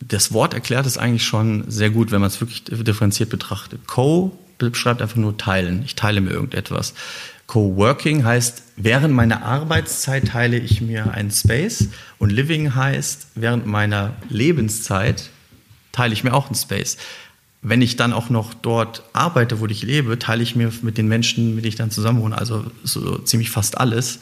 [0.00, 3.86] das Wort erklärt es eigentlich schon sehr gut, wenn man es wirklich differenziert betrachtet.
[3.86, 5.82] Co beschreibt einfach nur teilen.
[5.84, 6.94] Ich teile mir irgendetwas.
[7.46, 14.14] Co-working heißt, während meiner Arbeitszeit teile ich mir einen Space und living heißt, während meiner
[14.28, 15.28] Lebenszeit
[15.90, 16.96] teile ich mir auch einen Space.
[17.60, 21.08] Wenn ich dann auch noch dort arbeite, wo ich lebe, teile ich mir mit den
[21.08, 24.20] Menschen, mit denen ich dann zusammen wohne, also so ziemlich fast alles.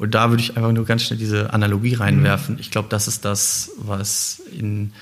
[0.00, 2.56] Und da würde ich einfach nur ganz schnell diese Analogie reinwerfen.
[2.58, 4.94] Ich glaube, das ist das, was in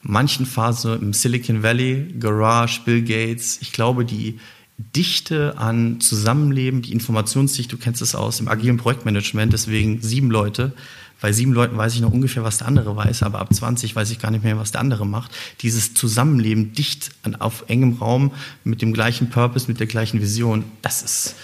[0.00, 4.40] manchen Phasen im Silicon Valley, Garage, Bill Gates, ich glaube, die
[4.78, 10.72] Dichte an Zusammenleben, die Informationsdichte, du kennst es aus im agilen Projektmanagement, deswegen sieben Leute
[11.20, 14.10] bei sieben Leuten weiß ich noch ungefähr, was der andere weiß, aber ab 20 weiß
[14.10, 15.32] ich gar nicht mehr, was der andere macht.
[15.60, 18.32] Dieses Zusammenleben dicht an, auf engem Raum
[18.64, 21.34] mit dem gleichen Purpose, mit der gleichen Vision, das ist,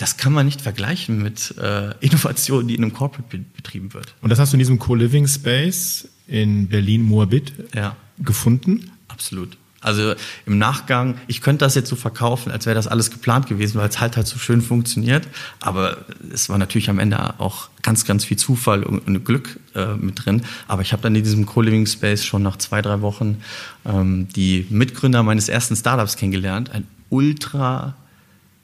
[0.00, 4.14] das kann man nicht vergleichen mit äh, Innovation, die in einem Corporate betrieben wird.
[4.22, 7.94] Und das hast du in diesem Co-Living Space in Berlin-Moabit ja.
[8.18, 8.90] gefunden?
[9.08, 9.58] Absolut.
[9.82, 10.14] Also
[10.46, 13.90] im Nachgang, ich könnte das jetzt so verkaufen, als wäre das alles geplant gewesen, weil
[13.90, 15.28] es halt halt so schön funktioniert.
[15.60, 15.98] Aber
[16.32, 20.42] es war natürlich am Ende auch ganz, ganz viel Zufall und Glück äh, mit drin.
[20.66, 23.42] Aber ich habe dann in diesem Co-Living Space schon nach zwei, drei Wochen
[23.84, 26.70] ähm, die Mitgründer meines ersten Startups kennengelernt.
[26.70, 27.96] Ein ultra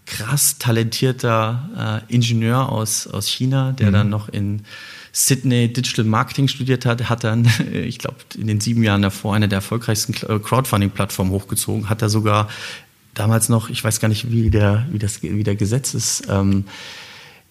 [0.07, 3.93] krass talentierter äh, Ingenieur aus, aus China, der mhm.
[3.93, 4.63] dann noch in
[5.13, 9.49] Sydney Digital Marketing studiert hat, hat dann, ich glaube, in den sieben Jahren davor eine
[9.49, 12.49] der erfolgreichsten äh, Crowdfunding-Plattformen hochgezogen, hat er sogar
[13.15, 16.65] damals noch, ich weiß gar nicht, wie der, wie das, wie der Gesetz ist, ähm,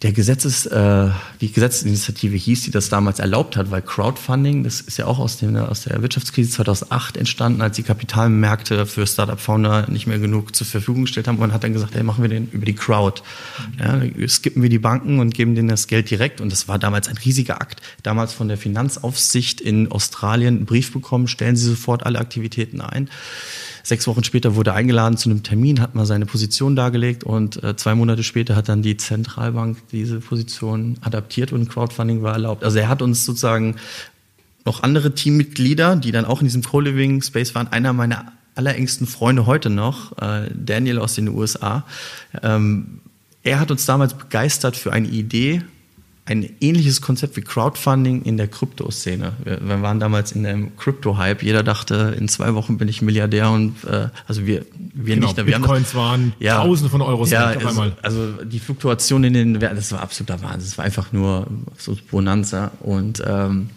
[0.02, 4.98] der Gesetzes, äh, die Gesetzesinitiative hieß, die das damals erlaubt hat, weil Crowdfunding, das ist
[4.98, 10.06] ja auch aus, dem, aus der Wirtschaftskrise 2008 entstanden, als die Kapitalmärkte für Startup-Founder nicht
[10.06, 11.40] mehr genug zur Verfügung gestellt haben.
[11.40, 13.22] Man hat dann gesagt, hey, machen wir den über die Crowd.
[13.80, 16.42] Ja, skippen wir die Banken und geben denen das Geld direkt.
[16.42, 17.82] Und das war damals ein riesiger Akt.
[18.04, 23.10] Damals von der Finanzaufsicht in Australien einen Brief bekommen, stellen Sie sofort alle Aktivitäten ein.
[23.86, 27.64] Sechs Wochen später wurde er eingeladen zu einem Termin, hat mal seine Position dargelegt und
[27.64, 32.64] äh, zwei Monate später hat dann die Zentralbank diese Position adaptiert und Crowdfunding war erlaubt.
[32.64, 33.76] Also er hat uns sozusagen
[34.66, 37.68] noch andere Teammitglieder, die dann auch in diesem Co-Living Space waren.
[37.68, 41.86] Einer meiner allerengsten Freunde heute noch, äh, Daniel aus den USA.
[42.42, 43.02] Ähm,
[43.44, 45.62] er hat uns damals begeistert für eine Idee,
[46.28, 49.34] ein ähnliches Konzept wie Crowdfunding in der Kryptoszene.
[49.44, 51.44] Wir, wir waren damals in einem Crypto-Hype.
[51.44, 55.38] Jeder dachte, in zwei Wochen bin ich Milliardär und äh, also wir, wir genau, nicht.
[55.38, 57.96] Wir Bitcoins das, waren ja, Tausende von Euros ja, auf einmal.
[58.02, 60.62] Also, also die Fluktuation in den Werten, das war absoluter Wahnsinn.
[60.62, 61.46] Das war einfach nur
[61.78, 63.70] so Bonanza und ähm,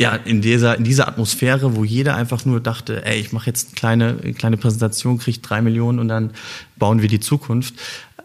[0.00, 3.68] ja, in dieser, in dieser Atmosphäre, wo jeder einfach nur dachte, ey, ich mache jetzt
[3.68, 6.30] eine kleine, eine kleine Präsentation, kriege drei Millionen und dann
[6.76, 7.74] bauen wir die Zukunft,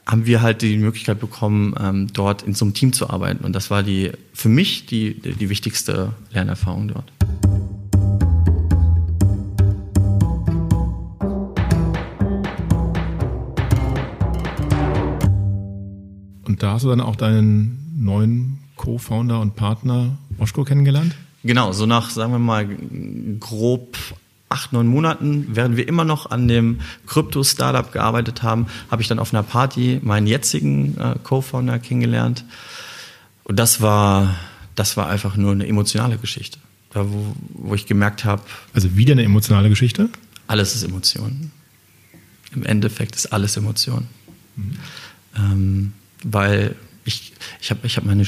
[0.06, 3.44] haben wir halt die Möglichkeit bekommen, ähm, dort in so einem Team zu arbeiten.
[3.44, 7.12] Und das war die für mich die, die wichtigste Lernerfahrung dort.
[16.46, 21.16] Und da hast du dann auch deinen neuen Co-Founder und Partner Oschko kennengelernt?
[21.44, 22.68] Genau, so nach, sagen wir mal,
[23.40, 23.98] grob
[24.54, 29.20] acht, neun Monaten, während wir immer noch an dem Krypto-Startup gearbeitet haben, habe ich dann
[29.20, 32.46] auf einer Party meinen jetzigen äh, Co-Founder kennengelernt.
[33.44, 34.36] Und das war,
[34.76, 36.60] das war einfach nur eine emotionale Geschichte.
[36.92, 38.44] Da, wo, wo ich gemerkt habe.
[38.74, 40.10] Also wieder eine emotionale Geschichte?
[40.48, 41.52] Alles ist Emotion.
[42.54, 44.08] Im Endeffekt ist alles Emotion.
[44.56, 44.78] Mhm.
[45.36, 48.26] Ähm, weil ich, ich habe ich hab mal eine,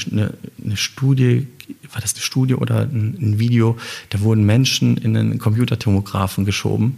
[0.64, 1.46] eine, Studie,
[1.92, 3.76] war das eine Studie oder ein, ein, Video,
[4.10, 6.96] da wurden Menschen in einen Computertomographen geschoben.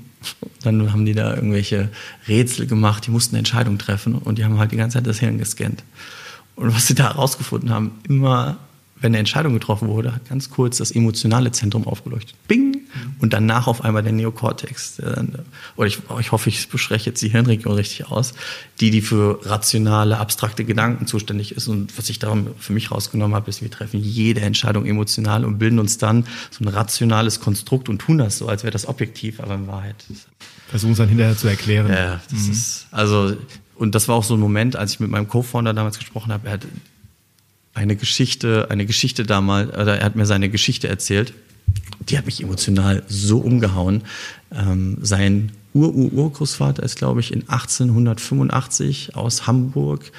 [0.63, 1.91] Dann haben die da irgendwelche
[2.27, 5.21] Rätsel gemacht, die mussten eine Entscheidung treffen und die haben halt die ganze Zeit das
[5.21, 5.85] Hirn gescannt.
[6.57, 8.59] Und was sie da herausgefunden haben, immer
[9.01, 12.35] wenn eine Entscheidung getroffen wurde, hat ganz kurz das emotionale Zentrum aufgeleuchtet.
[12.49, 12.78] Bing!
[13.21, 15.01] Und danach auf einmal der Neokortex.
[15.77, 18.35] Oder ich, ich hoffe, ich bespreche jetzt die Hirnregion richtig aus,
[18.81, 21.69] die, die für rationale, abstrakte Gedanken zuständig ist.
[21.69, 25.59] Und was ich darum für mich rausgenommen habe, ist, wir treffen jede Entscheidung emotional und
[25.59, 29.41] bilden uns dann so ein rationales Konstrukt und tun das so, als wäre das objektiv,
[29.41, 29.97] aber in Wahrheit.
[30.69, 31.89] Versuchen es dann hinterher zu erklären.
[31.89, 32.53] Ja, das mhm.
[32.53, 33.37] ist, also,
[33.75, 36.47] und das war auch so ein Moment, als ich mit meinem Co-Founder damals gesprochen habe.
[36.47, 36.67] Er hat
[37.75, 41.33] eine Geschichte, eine Geschichte damals, oder er hat mir seine Geschichte erzählt.
[42.09, 44.03] Die hat mich emotional so umgehauen.
[44.51, 50.11] Ähm, sein Ur-Ur-Urgroßvater ist, glaube ich, in 1885 aus Hamburg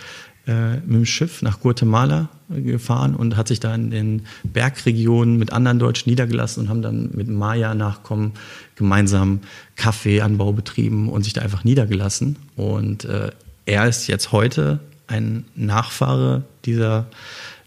[0.47, 5.53] äh, mit dem Schiff nach Guatemala gefahren und hat sich da in den Bergregionen mit
[5.53, 8.33] anderen Deutschen niedergelassen und haben dann mit Maya-Nachkommen
[8.75, 9.41] gemeinsam
[9.75, 12.37] Kaffeeanbau betrieben und sich da einfach niedergelassen.
[12.55, 13.31] Und äh,
[13.65, 17.07] er ist jetzt heute ein Nachfahre dieser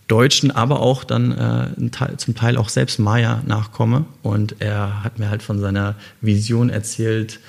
[0.08, 4.04] Deutschen, aber auch dann äh, zum Teil auch selbst Maya nachkomme.
[4.22, 7.40] Und er hat mir halt von seiner Vision erzählt,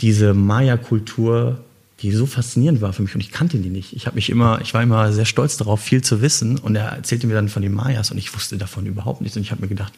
[0.00, 1.60] diese Maya-Kultur,
[2.00, 3.94] die so faszinierend war für mich und ich kannte die nicht.
[3.94, 6.58] Ich habe mich immer, ich war immer sehr stolz darauf, viel zu wissen.
[6.58, 9.36] Und er erzählte mir dann von den Mayas und ich wusste davon überhaupt nichts.
[9.36, 9.92] Und ich habe mir gedacht,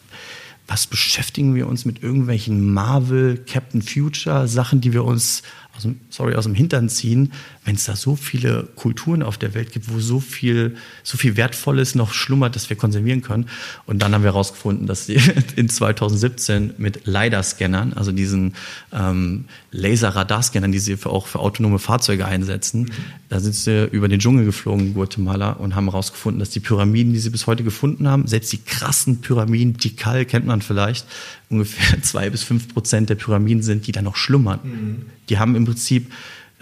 [0.67, 5.43] was beschäftigen wir uns mit irgendwelchen Marvel, Captain Future Sachen, die wir uns
[5.75, 7.31] aus dem, sorry, aus dem Hintern ziehen,
[7.65, 11.37] wenn es da so viele Kulturen auf der Welt gibt, wo so viel, so viel
[11.37, 13.47] Wertvolles noch schlummert, das wir konservieren können.
[13.85, 15.19] Und dann haben wir herausgefunden, dass die
[15.55, 18.55] in 2017 mit LiDAR-Scannern, also diesen
[18.91, 22.89] ähm, Laser-Radar-Scannern, die sie für, auch für autonome Fahrzeuge einsetzen, mhm.
[23.29, 27.13] da sind sie über den Dschungel geflogen in Guatemala und haben herausgefunden, dass die Pyramiden,
[27.13, 31.05] die sie bis heute gefunden haben, selbst die krassen Pyramiden, Tikal kennt man vielleicht,
[31.49, 34.59] ungefähr zwei bis fünf Prozent der Pyramiden sind, die da noch schlummern.
[34.63, 35.05] Mhm.
[35.29, 36.11] Die haben im Prinzip,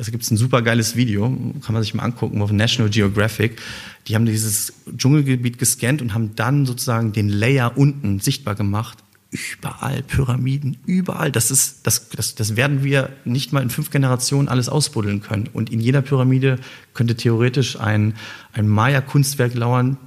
[0.01, 1.29] es gibt ein super geiles Video,
[1.63, 3.61] kann man sich mal angucken auf National Geographic.
[4.07, 8.97] Die haben dieses Dschungelgebiet gescannt und haben dann sozusagen den Layer unten sichtbar gemacht.
[9.29, 11.31] Überall Pyramiden, überall.
[11.31, 15.47] Das ist, das, das, das werden wir nicht mal in fünf Generationen alles ausbuddeln können.
[15.53, 16.57] Und in jeder Pyramide
[16.95, 18.15] könnte theoretisch ein,
[18.53, 19.97] ein Maya-Kunstwerk lauern,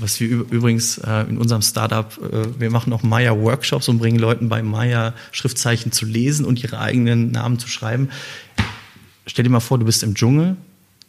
[0.00, 4.48] was wir übrigens äh, in unserem Startup, äh, wir machen auch Maya-Workshops und bringen Leuten
[4.48, 8.08] bei Maya-Schriftzeichen zu lesen und ihre eigenen Namen zu schreiben.
[9.26, 10.56] Stell dir mal vor, du bist im Dschungel,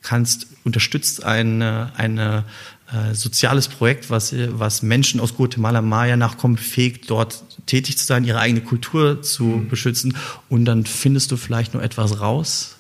[0.01, 2.45] kannst, unterstützt ein eine,
[2.91, 8.39] äh, soziales Projekt, was, was Menschen aus Guatemala Maya-Nachkommen befähigt, dort tätig zu sein, ihre
[8.39, 9.69] eigene Kultur zu mhm.
[9.69, 10.15] beschützen
[10.49, 12.75] und dann findest du vielleicht nur etwas raus,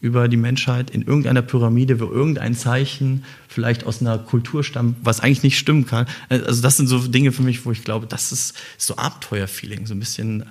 [0.00, 5.20] über die Menschheit in irgendeiner Pyramide, wo irgendein Zeichen vielleicht aus einer Kultur stammt, was
[5.20, 6.06] eigentlich nicht stimmen kann.
[6.28, 9.94] Also das sind so Dinge für mich, wo ich glaube, das ist so Abenteuerfeeling, so
[9.94, 10.44] ein bisschen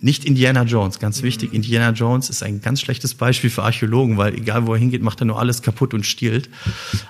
[0.00, 1.52] nicht Indiana Jones, ganz wichtig.
[1.52, 5.20] Indiana Jones ist ein ganz schlechtes Beispiel für Archäologen, weil egal wo er hingeht, macht
[5.20, 6.48] er nur alles kaputt und stiehlt.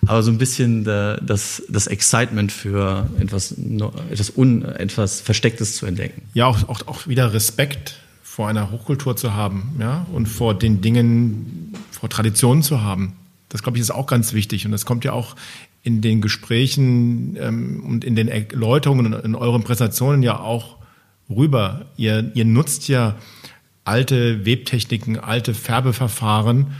[0.07, 3.55] Aber so ein bisschen das, das Excitement für etwas,
[4.11, 6.23] etwas, un, etwas Verstecktes zu entdecken.
[6.33, 10.81] Ja, auch, auch, auch wieder Respekt vor einer Hochkultur zu haben, ja, und vor den
[10.81, 13.15] Dingen, vor Traditionen zu haben.
[13.51, 14.65] Das, glaube ich, ist auch ganz wichtig.
[14.65, 15.37] Und das kommt ja auch
[15.83, 20.78] in den Gesprächen ähm, und in den Erläuterungen und in euren Präsentationen ja auch
[21.31, 21.87] rüber.
[21.97, 23.17] Ihr, ihr nutzt ja
[23.85, 26.75] alte Webtechniken, alte Färbeverfahren,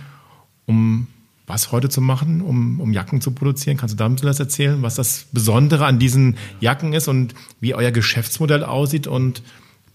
[0.67, 1.07] um
[1.47, 3.79] was heute zu machen, um, um Jacken zu produzieren.
[3.79, 7.35] Kannst du da ein bisschen was erzählen, was das Besondere an diesen Jacken ist und
[7.61, 9.43] wie euer Geschäftsmodell aussieht und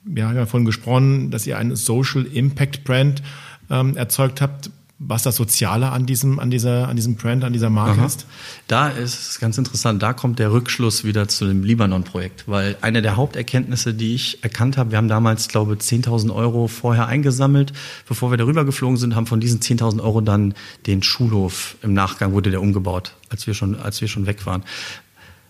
[0.04, 3.24] wir haben ja vorhin gesprochen, dass ihr einen Social Impact Brand
[3.70, 4.70] ähm, erzeugt habt.
[5.06, 8.06] Was das Soziale an diesem, an dieser, an diesem Brand, an dieser Marke Aha.
[8.06, 8.26] ist?
[8.68, 10.02] Da ist es ganz interessant.
[10.02, 14.78] Da kommt der Rückschluss wieder zu dem Libanon-Projekt, weil eine der Haupterkenntnisse, die ich erkannt
[14.78, 17.74] habe, wir haben damals, glaube ich, 10.000 Euro vorher eingesammelt,
[18.08, 20.54] bevor wir darüber geflogen sind, haben von diesen 10.000 Euro dann
[20.88, 24.64] den Schulhof im Nachgang wurde der umgebaut, als wir schon, als wir schon weg waren.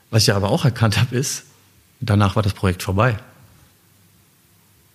[0.10, 1.44] Was ich aber auch erkannt habe, ist,
[2.00, 3.18] danach war das Projekt vorbei.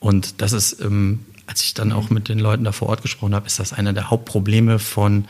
[0.01, 3.35] Und das ist, ähm, als ich dann auch mit den Leuten da vor Ort gesprochen
[3.35, 5.25] habe, ist das einer der Hauptprobleme von,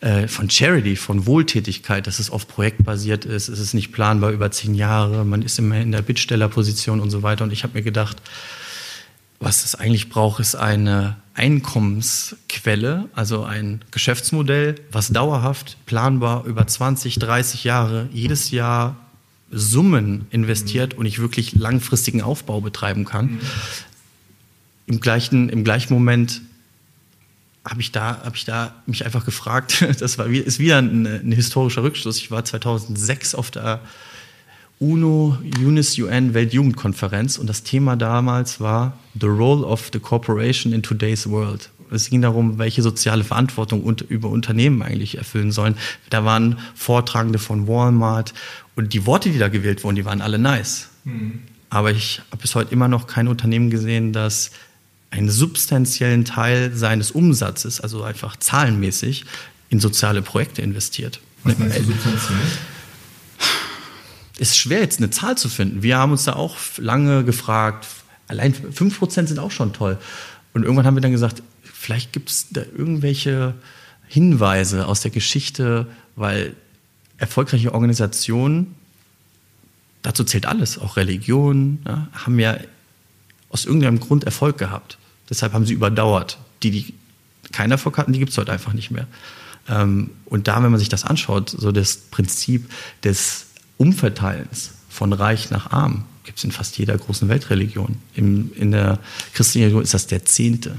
[0.00, 4.50] äh, von Charity, von Wohltätigkeit, dass es oft projektbasiert ist, es ist nicht planbar über
[4.50, 7.44] zehn Jahre, man ist immer in der Bittstellerposition und so weiter.
[7.44, 8.20] Und ich habe mir gedacht,
[9.38, 17.20] was es eigentlich braucht, ist eine Einkommensquelle, also ein Geschäftsmodell, was dauerhaft, planbar über 20,
[17.20, 18.96] 30 Jahre jedes Jahr
[19.52, 23.40] Summen investiert und ich wirklich langfristigen Aufbau betreiben kann.
[24.90, 26.42] Im gleichen, im gleichen Moment
[27.64, 29.86] habe ich da, habe ich da mich einfach gefragt.
[30.00, 32.16] Das war ist wieder ein, ein, historischer Rückschluss.
[32.16, 33.80] Ich war 2006 auf der
[34.80, 40.82] UNO UNIS UN Weltjugendkonferenz und das Thema damals war The Role of the Corporation in
[40.82, 41.70] Today's World.
[41.92, 45.76] Es ging darum, welche soziale Verantwortung und, über Unternehmen eigentlich erfüllen sollen.
[46.08, 48.34] Da waren Vortragende von Walmart
[48.74, 50.88] und die Worte, die da gewählt wurden, die waren alle nice.
[51.04, 51.42] Mhm.
[51.68, 54.50] Aber ich habe bis heute immer noch kein Unternehmen gesehen, das
[55.10, 59.24] einen substanziellen Teil seines Umsatzes, also einfach zahlenmäßig,
[59.68, 61.20] in soziale Projekte investiert.
[61.44, 62.38] Was meinst du substanziell?
[64.38, 65.82] Es ist schwer, jetzt eine Zahl zu finden.
[65.82, 67.86] Wir haben uns da auch lange gefragt,
[68.26, 69.98] allein 5% sind auch schon toll.
[70.54, 73.54] Und irgendwann haben wir dann gesagt, vielleicht gibt es da irgendwelche
[74.08, 76.54] Hinweise aus der Geschichte, weil
[77.18, 78.74] erfolgreiche Organisationen,
[80.02, 82.56] dazu zählt alles, auch Religionen, ja, haben ja
[83.50, 84.98] aus irgendeinem Grund Erfolg gehabt.
[85.30, 86.38] Deshalb haben sie überdauert.
[86.62, 86.94] Die, die
[87.52, 89.06] keinen Erfolg hatten, die gibt es heute einfach nicht mehr.
[89.68, 92.70] Ähm, und da, wenn man sich das anschaut, so das Prinzip
[93.04, 93.46] des
[93.78, 97.96] Umverteilens von reich nach arm, gibt es in fast jeder großen Weltreligion.
[98.14, 98.98] Im, in der
[99.32, 100.76] christlichen Religion ist das der Zehnte.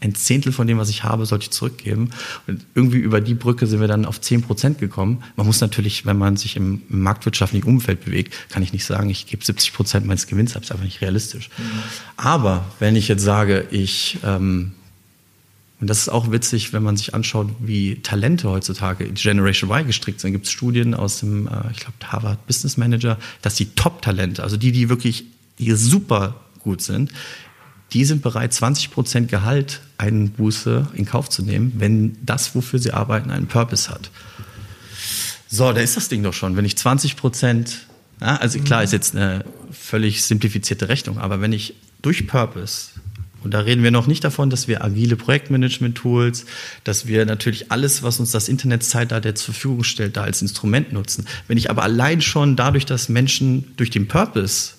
[0.00, 2.10] Ein Zehntel von dem, was ich habe, sollte ich zurückgeben.
[2.46, 5.22] Und irgendwie über die Brücke sind wir dann auf 10 Prozent gekommen.
[5.36, 9.26] Man muss natürlich, wenn man sich im marktwirtschaftlichen Umfeld bewegt, kann ich nicht sagen, ich
[9.26, 11.48] gebe 70 Prozent meines Gewinns ab, ist einfach nicht realistisch.
[11.56, 11.62] Mhm.
[12.18, 14.72] Aber wenn ich jetzt sage, ich, ähm,
[15.80, 19.86] und das ist auch witzig, wenn man sich anschaut, wie Talente heutzutage in Generation Y
[19.86, 23.74] gestrickt sind, gibt es Studien aus dem, äh, ich glaube, Harvard Business Manager, dass die
[23.74, 25.24] Top-Talente, also die, die wirklich
[25.58, 27.10] die super gut sind,
[27.92, 32.92] die sind bereit, 20 Prozent Gehalt Einbuße in Kauf zu nehmen, wenn das, wofür sie
[32.92, 34.10] arbeiten, einen Purpose hat.
[35.48, 36.56] So, da ist das Ding doch schon.
[36.56, 37.86] Wenn ich 20 Prozent,
[38.20, 42.90] ja, also klar ist jetzt eine völlig simplifizierte Rechnung, aber wenn ich durch Purpose
[43.42, 46.44] und da reden wir noch nicht davon, dass wir agile Projektmanagement-Tools,
[46.84, 51.26] dass wir natürlich alles, was uns das Internetzeitalter zur Verfügung stellt, da als Instrument nutzen.
[51.48, 54.74] Wenn ich aber allein schon dadurch, dass Menschen durch den Purpose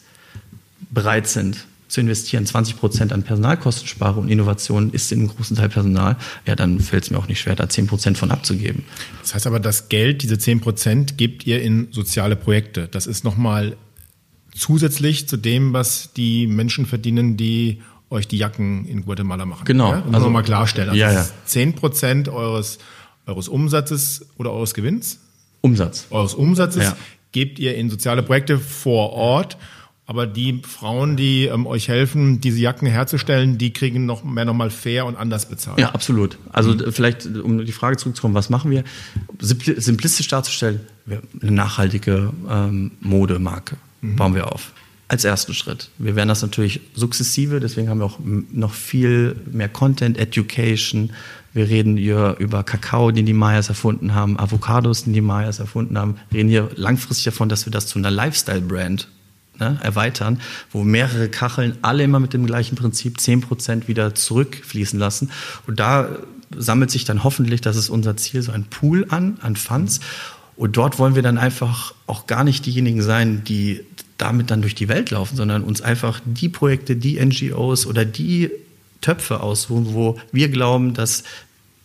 [0.91, 5.57] bereit sind, zu investieren, 20 Prozent an Personalkosten spare und Innovation ist in einem großen
[5.57, 6.15] Teil Personal,
[6.45, 8.85] ja, dann fällt es mir auch nicht schwer, da 10 Prozent von abzugeben.
[9.21, 12.87] Das heißt aber, das Geld, diese 10 Prozent, gebt ihr in soziale Projekte.
[12.87, 13.75] Das ist nochmal
[14.55, 19.65] zusätzlich zu dem, was die Menschen verdienen, die euch die Jacken in Guatemala machen.
[19.65, 19.91] Genau.
[19.91, 20.03] Ja?
[20.11, 20.89] Also nochmal klarstellen.
[20.89, 21.25] Also ja, ja.
[21.45, 22.79] 10 Prozent eures,
[23.25, 25.19] eures Umsatzes oder eures Gewinns?
[25.59, 26.07] Umsatz.
[26.09, 26.97] Eures Umsatzes ja.
[27.33, 29.57] gebt ihr in soziale Projekte vor Ort.
[30.05, 34.69] Aber die Frauen, die ähm, euch helfen, diese Jacken herzustellen, die kriegen noch mehr nochmal
[34.69, 35.79] fair und anders bezahlt.
[35.79, 36.37] Ja, absolut.
[36.51, 36.91] Also mhm.
[36.91, 38.83] vielleicht, um die Frage zurückzukommen, was machen wir?
[39.39, 44.15] Simplistisch darzustellen, eine nachhaltige ähm, Modemarke mhm.
[44.15, 44.73] bauen wir auf
[45.11, 45.89] als ersten Schritt.
[45.97, 51.11] Wir werden das natürlich sukzessive, deswegen haben wir auch noch viel mehr Content, Education.
[51.53, 55.97] Wir reden hier über Kakao, den die Mayas erfunden haben, Avocados, den die Mayas erfunden
[55.97, 56.15] haben.
[56.29, 59.09] Wir reden hier langfristig davon, dass wir das zu einer Lifestyle-Brand
[59.61, 60.41] ne, erweitern,
[60.71, 65.31] wo mehrere Kacheln alle immer mit dem gleichen Prinzip 10% wieder zurückfließen lassen.
[65.67, 66.09] Und da
[66.57, 70.01] sammelt sich dann hoffentlich, das ist unser Ziel, so ein Pool an, an Funds.
[70.57, 73.85] Und dort wollen wir dann einfach auch gar nicht diejenigen sein, die
[74.17, 78.51] damit dann durch die Welt laufen, sondern uns einfach die Projekte, die NGOs oder die
[78.99, 81.23] Töpfe aussuchen, wo wir glauben, dass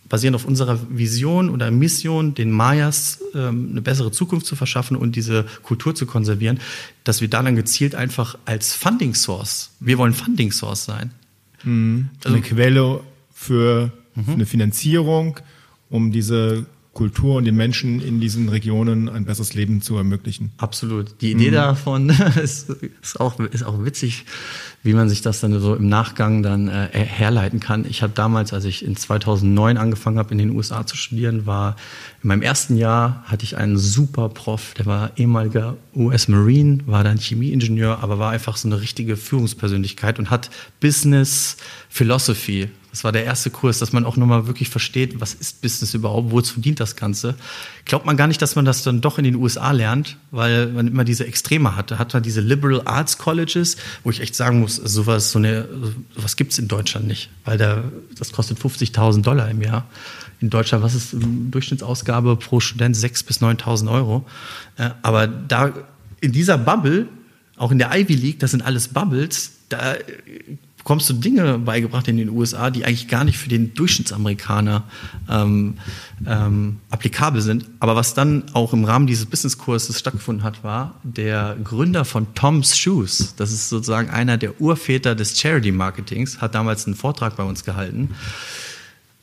[0.09, 5.15] basierend auf unserer Vision oder Mission, den Mayas ähm, eine bessere Zukunft zu verschaffen und
[5.15, 6.59] diese Kultur zu konservieren,
[7.03, 11.11] dass wir da dann gezielt einfach als Funding Source, wir wollen Funding Source sein.
[11.63, 12.09] Mhm.
[12.23, 13.01] Also, eine Quelle
[13.33, 14.33] für mhm.
[14.33, 15.39] eine Finanzierung,
[15.89, 16.65] um diese
[16.97, 20.51] Kultur und den Menschen in diesen Regionen ein besseres Leben zu ermöglichen.
[20.57, 21.21] Absolut.
[21.21, 21.53] Die Idee mhm.
[21.53, 22.09] davon
[22.43, 24.25] ist, ist, auch, ist auch witzig,
[24.81, 27.85] wie man sich das dann so im Nachgang dann äh, herleiten kann.
[27.87, 31.75] Ich habe damals, als ich in 2009 angefangen habe, in den USA zu studieren, war
[32.23, 37.03] in meinem ersten Jahr hatte ich einen super Prof, der war ehemaliger US Marine, war
[37.03, 41.57] dann Chemieingenieur, aber war einfach so eine richtige Führungspersönlichkeit und hat Business
[41.89, 45.93] Philosophy das war der erste Kurs, dass man auch nochmal wirklich versteht, was ist Business
[45.93, 47.35] überhaupt, wozu dient das Ganze.
[47.85, 50.87] Glaubt man gar nicht, dass man das dann doch in den USA lernt, weil man
[50.87, 51.91] immer diese Extreme hat.
[51.91, 55.67] Da hat man diese Liberal Arts Colleges, wo ich echt sagen muss, sowas, so eine,
[56.15, 57.83] sowas gibt's in Deutschland nicht, weil da,
[58.17, 59.85] das kostet 50.000 Dollar im Jahr.
[60.41, 62.95] In Deutschland, was ist Durchschnittsausgabe pro Student?
[62.95, 64.25] 6.000 bis 9.000 Euro.
[65.03, 65.71] Aber da,
[66.19, 67.07] in dieser Bubble,
[67.57, 69.93] auch in der Ivy League, das sind alles Bubbles, da
[70.87, 74.85] bekommst du Dinge beigebracht in den USA, die eigentlich gar nicht für den Durchschnittsamerikaner
[75.29, 75.73] ähm,
[76.25, 77.65] ähm, applikabel sind.
[77.81, 82.77] Aber was dann auch im Rahmen dieses Businesskurses stattgefunden hat, war der Gründer von Tom's
[82.77, 83.33] Shoes.
[83.35, 87.65] Das ist sozusagen einer der Urväter des Charity Marketings, hat damals einen Vortrag bei uns
[87.65, 88.15] gehalten.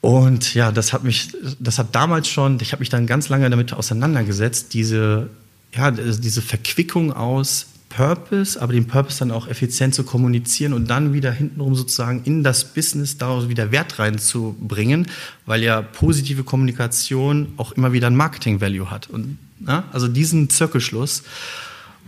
[0.02, 3.48] Und ja, das hat mich, das hat damals schon, ich habe mich dann ganz lange
[3.48, 5.30] damit auseinandergesetzt, diese,
[5.74, 11.12] ja, diese Verquickung aus Purpose, aber den Purpose dann auch effizient zu kommunizieren und dann
[11.12, 15.06] wieder hintenrum sozusagen in das Business daraus wieder Wert reinzubringen,
[15.46, 19.08] weil ja positive Kommunikation auch immer wieder ein Marketing-Value hat.
[19.08, 21.22] Und na, also diesen Zirkelschluss,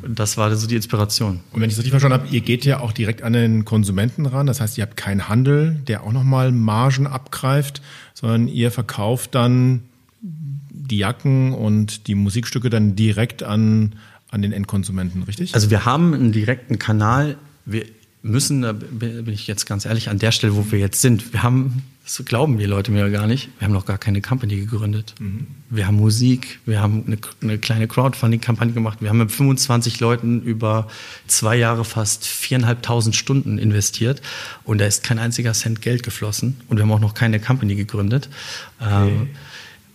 [0.07, 1.41] das war so die Inspiration.
[1.53, 4.27] Und wenn ich es richtig verstanden habe, ihr geht ja auch direkt an den Konsumenten
[4.27, 4.47] ran.
[4.47, 7.81] Das heißt, ihr habt keinen Handel, der auch nochmal Margen abgreift,
[8.13, 9.83] sondern ihr verkauft dann
[10.21, 13.95] die Jacken und die Musikstücke dann direkt an
[14.37, 15.55] an den Endkonsumenten, richtig?
[15.55, 17.37] Also wir haben einen direkten Kanal.
[17.65, 17.87] Wir
[18.23, 21.43] müssen, da bin ich jetzt ganz ehrlich, an der Stelle, wo wir jetzt sind, wir
[21.43, 25.15] haben, das glauben die Leute mir gar nicht, wir haben noch gar keine Company gegründet.
[25.19, 25.47] Mhm.
[25.71, 30.43] Wir haben Musik, wir haben eine, eine kleine Crowdfunding-Kampagne gemacht, wir haben mit 25 Leuten
[30.43, 30.89] über
[31.27, 34.23] zwei Jahre fast viereinhalbtausend Stunden investiert
[34.65, 37.75] und da ist kein einziger Cent Geld geflossen und wir haben auch noch keine Company
[37.77, 38.29] gegründet.
[38.81, 39.09] Okay.
[39.09, 39.29] Ähm,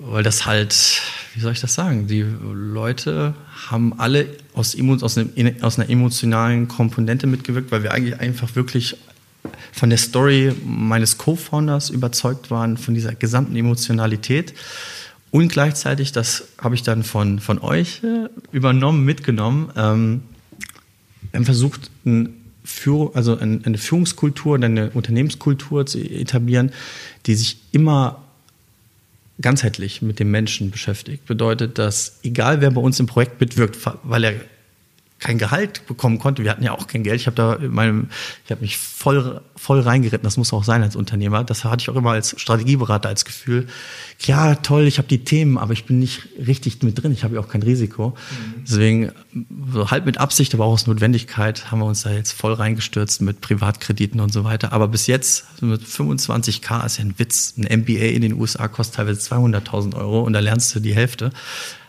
[0.03, 1.01] weil das halt,
[1.35, 3.35] wie soll ich das sagen, die Leute
[3.69, 8.97] haben alle aus, aus, einem, aus einer emotionalen Komponente mitgewirkt, weil wir eigentlich einfach wirklich
[9.71, 14.53] von der Story meines Co-Founders überzeugt waren, von dieser gesamten Emotionalität.
[15.29, 20.21] Und gleichzeitig, das habe ich dann von, von euch äh, übernommen, mitgenommen, ähm,
[21.33, 26.71] haben versucht, ein Führ also eine Führungskultur, eine Unternehmenskultur zu etablieren,
[27.25, 28.21] die sich immer
[29.41, 31.25] ganzheitlich mit dem Menschen beschäftigt.
[31.25, 34.33] Bedeutet, dass egal wer bei uns im Projekt mitwirkt, weil er
[35.21, 36.43] kein Gehalt bekommen konnte.
[36.43, 37.21] Wir hatten ja auch kein Geld.
[37.21, 38.09] Ich habe da meinem,
[38.43, 40.23] ich habe mich voll voll reingeritten.
[40.23, 41.43] Das muss auch sein als Unternehmer.
[41.43, 43.67] Das hatte ich auch immer als Strategieberater als Gefühl.
[44.19, 47.11] Ja, toll, ich habe die Themen, aber ich bin nicht richtig mit drin.
[47.11, 48.09] Ich habe ja auch kein Risiko.
[48.09, 48.63] Mhm.
[48.67, 49.11] Deswegen
[49.71, 53.21] so halb mit Absicht, aber auch aus Notwendigkeit haben wir uns da jetzt voll reingestürzt
[53.21, 54.73] mit Privatkrediten und so weiter.
[54.73, 57.53] Aber bis jetzt mit 25k ist ja ein Witz.
[57.55, 61.31] Ein MBA in den USA kostet teilweise 200.000 Euro und da lernst du die Hälfte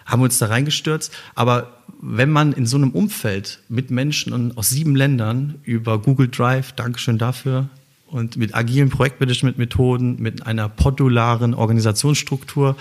[0.06, 1.12] haben wir uns da reingestürzt.
[1.34, 6.72] Aber wenn man in so einem Umfeld mit Menschen aus sieben Ländern über Google Drive,
[6.72, 7.68] Dankeschön dafür,
[8.06, 12.76] und mit agilen Projektmanagement-Methoden, mit einer podularen Organisationsstruktur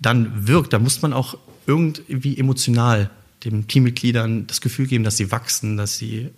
[0.00, 1.36] dann wirkt, da muss man auch
[1.66, 3.10] irgendwie emotional
[3.44, 6.30] den Teammitgliedern das Gefühl geben, dass sie wachsen, dass sie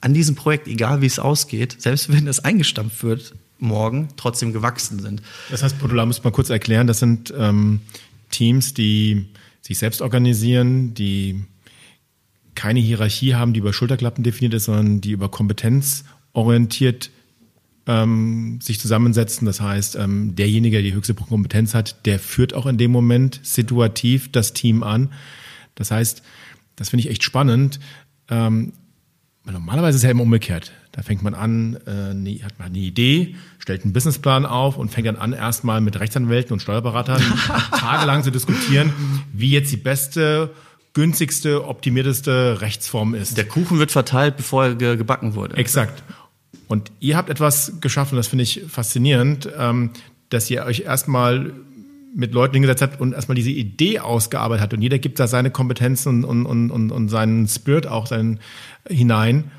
[0.00, 4.98] an diesem Projekt, egal wie es ausgeht, selbst wenn es eingestampft wird, morgen trotzdem gewachsen
[5.00, 5.22] sind.
[5.50, 7.80] Das heißt, Podular muss man kurz erklären, das sind ähm,
[8.32, 9.26] Teams, die
[9.60, 11.44] sich selbst organisieren, die
[12.54, 17.10] keine Hierarchie haben, die über Schulterklappen definiert ist, sondern die über Kompetenz orientiert
[17.86, 19.46] ähm, sich zusammensetzen.
[19.46, 23.40] Das heißt, ähm, derjenige, der die höchste Kompetenz hat, der führt auch in dem Moment
[23.42, 25.12] situativ das Team an.
[25.74, 26.22] Das heißt,
[26.76, 27.80] das finde ich echt spannend.
[28.28, 28.72] Ähm,
[29.50, 30.72] normalerweise ist es ja immer umgekehrt.
[30.92, 35.06] Da fängt man an, äh, hat man eine Idee, stellt einen Businessplan auf und fängt
[35.06, 37.20] dann an, erstmal mit Rechtsanwälten und Steuerberatern
[37.72, 38.92] tagelang zu diskutieren,
[39.32, 40.50] wie jetzt die beste,
[40.92, 43.36] günstigste, optimierteste Rechtsform ist.
[43.36, 45.56] Der Kuchen wird verteilt, bevor er ge gebacken wurde.
[45.56, 46.02] Exakt.
[46.68, 49.90] Und ihr habt etwas geschaffen, das finde ich faszinierend, ähm,
[50.28, 51.52] dass ihr euch erstmal
[52.14, 54.74] mit Leuten hingesetzt habt und erstmal diese Idee ausgearbeitet habt.
[54.74, 58.40] Und jeder gibt da seine Kompetenzen und, und, und, und seinen Spirit auch seinen,
[58.88, 59.50] hinein.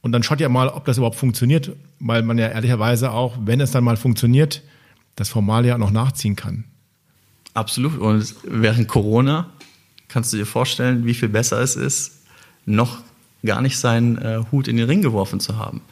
[0.00, 3.60] Und dann schaut ihr mal, ob das überhaupt funktioniert, weil man ja ehrlicherweise auch, wenn
[3.60, 4.62] es dann mal funktioniert,
[5.16, 6.64] das Formal ja noch nachziehen kann.
[7.52, 7.98] Absolut.
[7.98, 9.50] Und während Corona
[10.08, 12.22] kannst du dir vorstellen, wie viel besser es ist,
[12.64, 13.00] noch
[13.44, 15.82] gar nicht seinen äh, Hut in den Ring geworfen zu haben.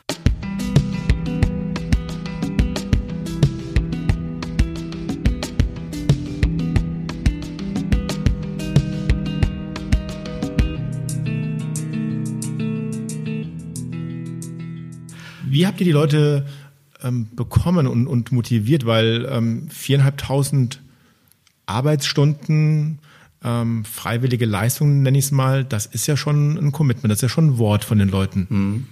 [15.58, 16.46] Wie habt ihr die Leute
[17.02, 18.86] ähm, bekommen und, und, motiviert?
[18.86, 20.80] Weil ähm, viereinhalbtausend
[21.66, 23.00] Arbeitsstunden,
[23.42, 27.22] ähm, freiwillige Leistungen, nenne ich es mal, das ist ja schon ein Commitment, das ist
[27.22, 28.46] ja schon ein Wort von den Leuten.
[28.48, 28.86] Hm.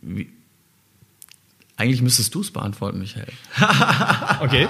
[0.00, 0.28] Wie,
[1.74, 3.32] eigentlich müsstest du es beantworten, Michael.
[4.42, 4.68] okay.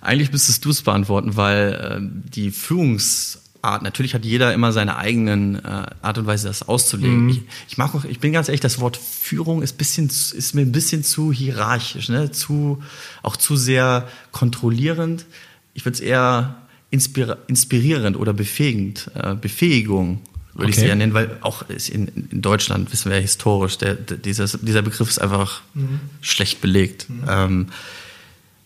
[0.00, 3.82] Eigentlich müsstest du es beantworten, weil äh, die Führungs- Art.
[3.82, 7.24] Natürlich hat jeder immer seine eigenen äh, Art und Weise, das auszulegen.
[7.24, 7.28] Mhm.
[7.30, 10.62] Ich, ich, mag auch, ich bin ganz ehrlich, das Wort Führung ist bisschen, ist mir
[10.62, 12.30] ein bisschen zu hierarchisch, ne?
[12.30, 12.82] zu,
[13.22, 15.26] auch zu sehr kontrollierend.
[15.74, 16.56] Ich würde es eher
[16.90, 20.20] inspira inspirierend oder befähigend, äh, Befähigung
[20.54, 20.70] würde okay.
[20.70, 24.16] ich es eher nennen, weil auch in, in, Deutschland wissen wir ja historisch, der, der,
[24.16, 26.00] dieser, dieser Begriff ist einfach mhm.
[26.20, 27.08] schlecht belegt.
[27.08, 27.24] Mhm.
[27.28, 27.66] Ähm,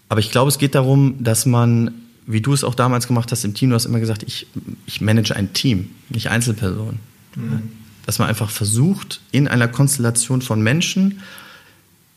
[0.08, 1.92] aber ich glaube, es geht darum, dass man
[2.26, 4.46] wie du es auch damals gemacht hast im Team, du hast immer gesagt, ich,
[4.86, 7.00] ich manage ein Team, nicht Einzelpersonen.
[7.36, 7.70] Mhm.
[8.06, 11.20] Dass man einfach versucht, in einer Konstellation von Menschen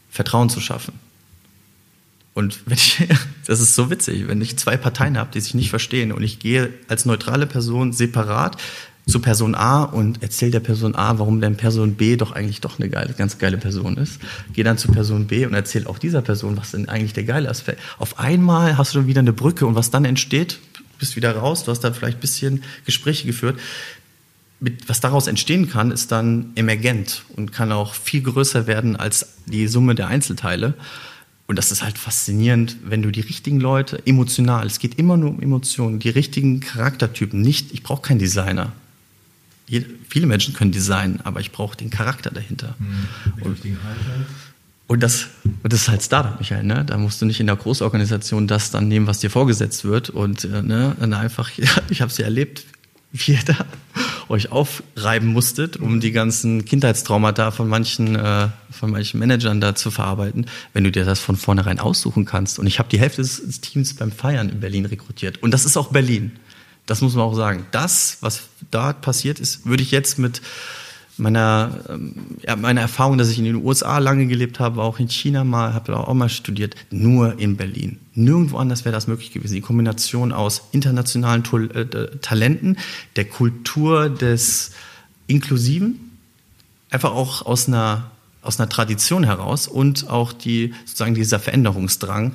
[0.10, 0.94] Vertrauen zu schaffen.
[2.34, 3.04] Und wenn ich,
[3.46, 6.40] das ist so witzig, wenn ich zwei Parteien habe, die sich nicht verstehen und ich
[6.40, 8.58] gehe als neutrale Person separat
[9.08, 12.78] zu Person A und erzähle der Person A, warum denn Person B doch eigentlich doch
[12.78, 14.20] eine geile, ganz geile Person ist.
[14.54, 17.50] Gehe dann zu Person B und erzähle auch dieser Person, was denn eigentlich der geile
[17.50, 17.80] Aspekt.
[18.00, 20.60] Auf einmal hast du dann wieder eine Brücke und was dann entsteht,
[21.00, 23.58] bist wieder raus, du hast dann vielleicht ein bisschen Gespräche geführt.
[24.60, 29.36] Mit, was daraus entstehen kann, ist dann emergent und kann auch viel größer werden als
[29.46, 30.74] die Summe der Einzelteile.
[31.46, 35.30] Und das ist halt faszinierend, wenn du die richtigen Leute emotional, es geht immer nur
[35.30, 38.74] um Emotionen, die richtigen Charaktertypen, nicht, ich brauche keinen Designer
[40.10, 42.76] viele Menschen können designen, aber ich brauche den Charakter dahinter.
[42.80, 43.44] Mhm.
[43.44, 43.58] Und,
[44.88, 46.64] und, das, und das ist halt Startup, Michael.
[46.64, 46.86] Ne?
[46.86, 50.10] Da musst du nicht in der Großorganisation das dann nehmen, was dir vorgesetzt wird.
[50.10, 52.66] Und äh, ne, dann einfach, ja, ich habe es ja erlebt,
[53.12, 53.66] wie ihr da
[54.30, 59.92] euch aufreiben musstet, um die ganzen Kindheitstraumata von manchen, äh, von manchen Managern da zu
[59.92, 62.60] verarbeiten, wenn du dir das von vornherein aussuchen kannst.
[62.60, 65.42] Und ich habe die Hälfte des Teams beim Feiern in Berlin rekrutiert.
[65.42, 66.34] Und das ist auch Berlin.
[66.88, 67.68] Das muss man auch sagen.
[67.72, 70.42] Das, was da passiert ist, würde ich jetzt mit
[71.18, 71.72] meiner,
[72.44, 75.74] ja, meiner Erfahrung, dass ich in den USA lange gelebt habe, auch in China mal,
[75.74, 78.00] habe auch mal studiert, nur in Berlin.
[78.14, 79.56] Nirgendwo anders wäre das möglich gewesen.
[79.56, 82.78] Die Kombination aus internationalen äh, Talenten,
[83.16, 84.72] der Kultur des
[85.28, 86.18] Inklusiven,
[86.90, 88.12] einfach auch aus einer,
[88.42, 92.34] aus einer Tradition heraus und auch die, sozusagen dieser Veränderungsdrang,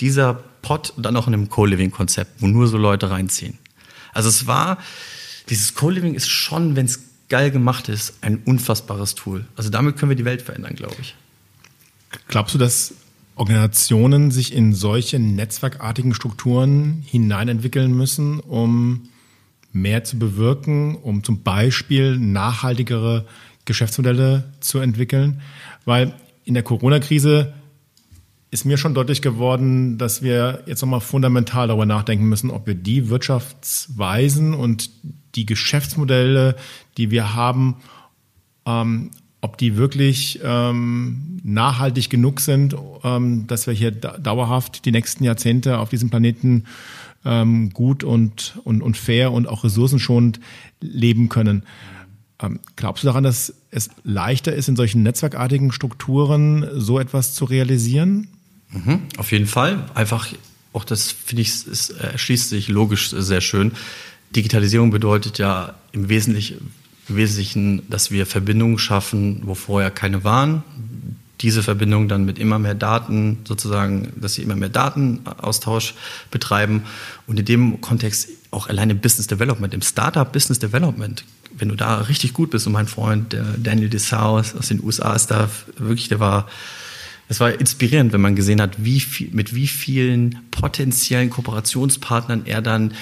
[0.00, 3.58] dieser Pot und dann auch in einem Co-Living-Konzept, wo nur so Leute reinziehen.
[4.16, 4.78] Also es war,
[5.48, 9.44] Dieses Co-Living ist schon, wenn es geil gemacht ist, ein unfassbares Tool.
[9.56, 11.14] Also damit können wir die Welt verändern, glaube ich.
[12.28, 12.94] Glaubst du, dass
[13.36, 19.08] Organisationen sich in solche netzwerkartigen Strukturen hineinentwickeln müssen, um
[19.72, 23.26] mehr zu bewirken, um zum Beispiel nachhaltigere
[23.66, 25.42] Geschäftsmodelle zu entwickeln?
[25.84, 26.14] Weil
[26.44, 27.52] in der Corona-Krise
[28.56, 32.74] ist mir schon deutlich geworden, dass wir jetzt nochmal fundamental darüber nachdenken müssen, ob wir
[32.74, 34.88] die Wirtschaftsweisen und
[35.34, 36.56] die Geschäftsmodelle,
[36.96, 37.76] die wir haben,
[38.64, 39.10] ähm,
[39.42, 45.78] ob die wirklich ähm, nachhaltig genug sind, ähm, dass wir hier dauerhaft die nächsten Jahrzehnte
[45.78, 46.64] auf diesem Planeten
[47.26, 50.40] ähm, gut und, und, und fair und auch ressourcenschonend
[50.80, 51.62] leben können.
[52.40, 57.44] Ähm, glaubst du daran, dass es leichter ist, in solchen netzwerkartigen Strukturen so etwas zu
[57.44, 58.28] realisieren?
[58.70, 59.84] Mhm, auf jeden Fall.
[59.94, 60.28] Einfach,
[60.72, 63.72] auch das finde ich, es erschließt sich logisch sehr schön.
[64.34, 66.72] Digitalisierung bedeutet ja im Wesentlichen
[67.08, 70.62] im Wesentlichen, dass wir Verbindungen schaffen, wo vorher keine waren.
[71.40, 75.94] Diese Verbindung dann mit immer mehr Daten sozusagen, dass sie immer mehr Datenaustausch
[76.30, 76.84] betreiben
[77.26, 81.24] und in dem Kontext auch alleine Business Development, im Startup Business Development,
[81.56, 85.30] wenn du da richtig gut bist und mein Freund Daniel Dessau aus den USA ist
[85.30, 86.48] da wirklich, der war
[87.28, 92.62] es war inspirierend, wenn man gesehen hat, wie viel, mit wie vielen potenziellen Kooperationspartnern er
[92.62, 92.94] dann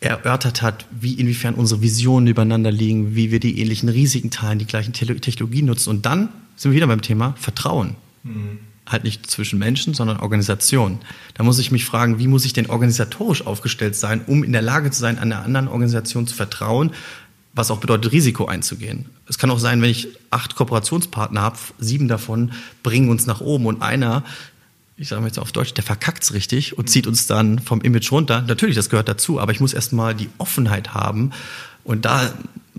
[0.00, 4.66] erörtert hat, wie inwiefern unsere Visionen übereinander liegen, wie wir die ähnlichen Risiken teilen, die
[4.66, 5.90] gleichen Technologien nutzen.
[5.90, 7.96] Und dann sind wir wieder beim Thema Vertrauen.
[8.22, 8.58] Mhm.
[8.86, 10.98] Halt nicht zwischen Menschen, sondern Organisationen.
[11.32, 14.60] Da muss ich mich fragen, wie muss ich denn organisatorisch aufgestellt sein, um in der
[14.60, 16.90] Lage zu sein, einer anderen Organisation zu vertrauen,
[17.54, 19.06] was auch bedeutet, Risiko einzugehen.
[19.28, 22.52] Es kann auch sein, wenn ich acht Kooperationspartner habe, sieben davon
[22.82, 24.24] bringen uns nach oben und einer
[24.96, 28.12] ich sage mal jetzt auf Deutsch, der verkackt's richtig und zieht uns dann vom Image
[28.12, 28.42] runter.
[28.42, 31.32] Natürlich, das gehört dazu, aber ich muss erstmal die Offenheit haben.
[31.82, 32.32] Und da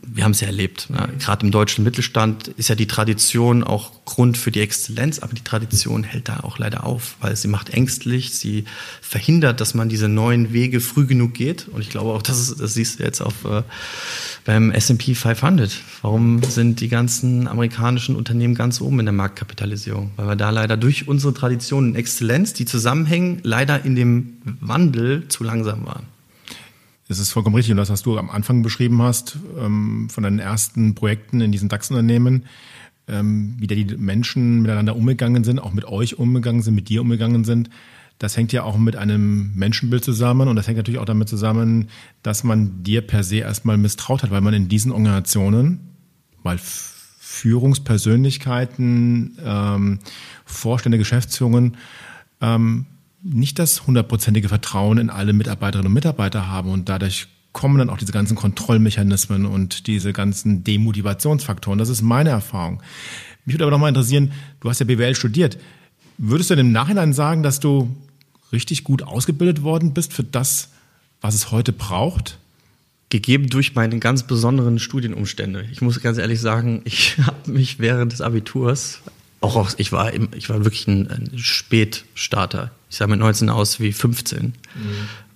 [0.08, 0.89] wir haben es ja erlebt.
[0.89, 1.10] Ne?
[1.20, 5.43] Gerade im deutschen Mittelstand ist ja die Tradition auch Grund für die Exzellenz, aber die
[5.43, 8.66] Tradition hält da auch leider auf, weil sie macht ängstlich, sie
[9.01, 11.68] verhindert, dass man diese neuen Wege früh genug geht.
[11.68, 13.64] Und ich glaube auch, das, ist, das siehst du jetzt auf, äh,
[14.45, 15.72] beim S&P 500.
[16.01, 20.12] Warum sind die ganzen amerikanischen Unternehmen ganz oben in der Marktkapitalisierung?
[20.16, 25.28] Weil wir da leider durch unsere Tradition und Exzellenz, die zusammenhängen, leider in dem Wandel
[25.28, 26.14] zu langsam waren.
[27.08, 30.39] Es ist vollkommen richtig und das, was du am Anfang beschrieben hast, ähm, von deinen
[30.39, 32.45] ersten Projekten in diesen DAX-Unternehmen,
[33.08, 37.01] ähm, wie da die Menschen miteinander umgegangen sind, auch mit euch umgegangen sind, mit dir
[37.01, 37.70] umgegangen sind,
[38.18, 41.89] das hängt ja auch mit einem Menschenbild zusammen und das hängt natürlich auch damit zusammen,
[42.24, 45.82] dass man dir per se erstmal misstraut hat, weil man in diesen Organisationen,
[46.41, 49.99] weil Führungspersönlichkeiten, ähm,
[50.45, 51.78] Vorstände, Geschäftsführungen
[52.41, 52.88] ähm,
[53.26, 57.98] nicht das hundertprozentige Vertrauen in alle Mitarbeiterinnen und Mitarbeiter haben und dadurch kommen dann auch
[57.98, 61.80] diese ganzen Kontrollmechanismen und diese ganzen Demotivationsfaktoren.
[61.80, 62.84] Das ist meine Erfahrung.
[63.46, 65.58] Mich würde aber nochmal interessieren, du hast ja BWL studiert.
[66.18, 67.96] Würdest du denn im Nachhinein sagen, dass du
[68.52, 70.70] richtig gut ausgebildet worden bist für das,
[71.22, 72.38] was es heute braucht?
[73.10, 75.66] Gegeben durch meine ganz besonderen Studienumstände.
[75.72, 79.02] Ich muss ganz ehrlich sagen, ich habe mich während des Abiturs
[79.46, 82.72] auch, auch ich war ich war wirklich ein, ein Spätstarter.
[82.96, 84.41] Ich sah mit 19 aus wie 15.
[84.41, 84.54] Mhm.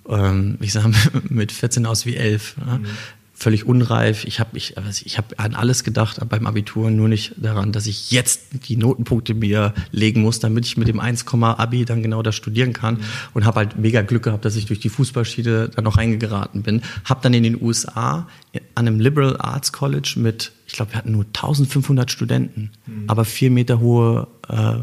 [0.08, 0.90] Ähm, ich sah
[1.28, 2.56] mit 14 aus wie 11.
[2.56, 2.86] Mhm.
[3.34, 4.24] Völlig unreif.
[4.24, 8.12] Ich habe ich, ich hab an alles gedacht beim Abitur, nur nicht daran, dass ich
[8.12, 12.34] jetzt die Notenpunkte mir legen muss, damit ich mit dem 1, Abi dann genau das
[12.34, 12.94] studieren kann.
[12.94, 13.04] Mhm.
[13.34, 16.80] Und habe halt mega Glück gehabt, dass ich durch die Fußballschiede dann noch reingeraten bin.
[17.04, 18.26] Habe dann in den USA
[18.74, 23.04] an einem Liberal Arts College mit ich glaube, wir hatten nur 1500 Studenten, mhm.
[23.08, 24.76] aber vier Meter hohe, äh,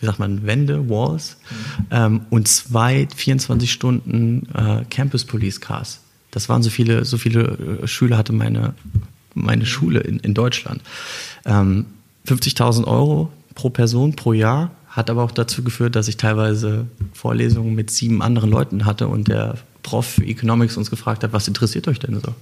[0.00, 1.86] wie sagt man, Wände, Walls mhm.
[1.90, 6.00] ähm, und zwei 24 Stunden äh, Campus Police Cars.
[6.30, 8.74] Das waren so viele, so viele äh, Schüler hatte meine,
[9.34, 9.64] meine.
[9.64, 10.82] Schule in, in Deutschland.
[11.44, 11.86] Ähm,
[12.26, 17.74] 50.000 Euro pro Person pro Jahr hat aber auch dazu geführt, dass ich teilweise Vorlesungen
[17.74, 21.86] mit sieben anderen Leuten hatte und der Prof für Economics uns gefragt hat, was interessiert
[21.88, 22.30] euch denn so?
[22.30, 22.34] Mhm.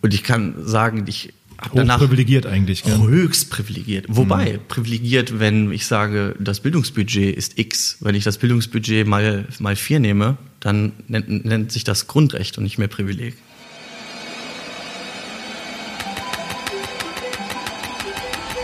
[0.00, 1.34] Und ich kann sagen, ich
[1.74, 2.82] danach privilegiert eigentlich.
[2.82, 2.98] Gell?
[2.98, 4.06] Höchst privilegiert.
[4.08, 4.68] Wobei, mhm.
[4.68, 7.98] privilegiert, wenn ich sage, das Bildungsbudget ist X.
[8.00, 12.64] Wenn ich das Bildungsbudget mal, mal vier nehme, dann nennt, nennt sich das Grundrecht und
[12.64, 13.34] nicht mehr Privileg.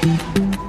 [0.02, 0.67] wenn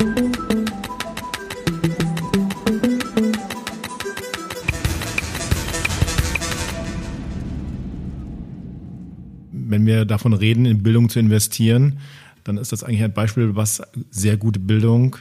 [10.10, 11.99] davon reden, in Bildung zu investieren,
[12.43, 15.18] dann ist das eigentlich ein Beispiel, was sehr gute Bildung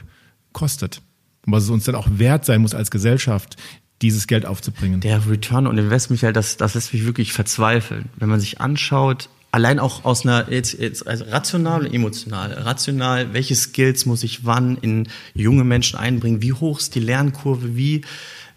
[0.51, 1.01] kostet.
[1.45, 3.55] Und was es uns dann auch wert sein muss als Gesellschaft,
[4.01, 5.01] dieses Geld aufzubringen.
[5.01, 8.09] Der Return on Investment, Michael, das, das lässt mich wirklich verzweifeln.
[8.17, 12.53] Wenn man sich anschaut, allein auch aus einer jetzt, jetzt also rational und emotional.
[12.53, 16.41] Rational, welche Skills muss ich wann in junge Menschen einbringen?
[16.41, 17.75] Wie hoch ist die Lernkurve?
[17.75, 18.01] Wie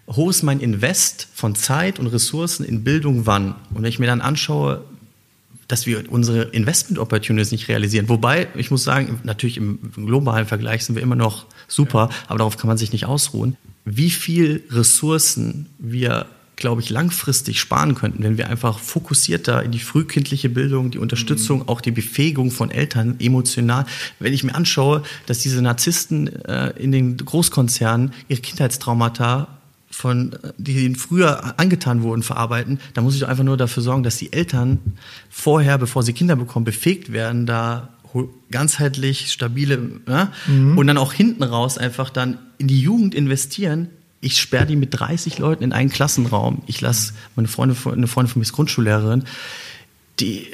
[0.08, 3.54] hoch ist mein Invest von Zeit und Ressourcen in Bildung wann?
[3.70, 4.84] Und wenn ich mir dann anschaue,
[5.72, 8.10] dass wir unsere Investment Opportunities nicht realisieren.
[8.10, 12.58] Wobei, ich muss sagen, natürlich im globalen Vergleich sind wir immer noch super, aber darauf
[12.58, 13.56] kann man sich nicht ausruhen.
[13.86, 19.80] Wie viel Ressourcen wir glaube ich, langfristig sparen könnten, wenn wir einfach fokussierter in die
[19.80, 21.68] frühkindliche Bildung, die Unterstützung, mhm.
[21.68, 23.86] auch die Befähigung von Eltern emotional.
[24.20, 29.48] Wenn ich mir anschaue, dass diese Narzissten äh, in den Großkonzernen ihre Kindheitstraumata
[29.92, 34.16] von, die ihnen früher angetan wurden, verarbeiten, da muss ich einfach nur dafür sorgen, dass
[34.16, 34.78] die Eltern
[35.30, 37.90] vorher, bevor sie Kinder bekommen, befähigt werden, da
[38.50, 40.76] ganzheitlich stabile ja, mhm.
[40.76, 43.88] und dann auch hinten raus einfach dann in die Jugend investieren,
[44.20, 46.62] ich sperre die mit 30 Leuten in einen Klassenraum.
[46.66, 49.24] Ich lasse meine Freundin, eine Freundin von mir ist Grundschullehrerin,
[50.20, 50.46] die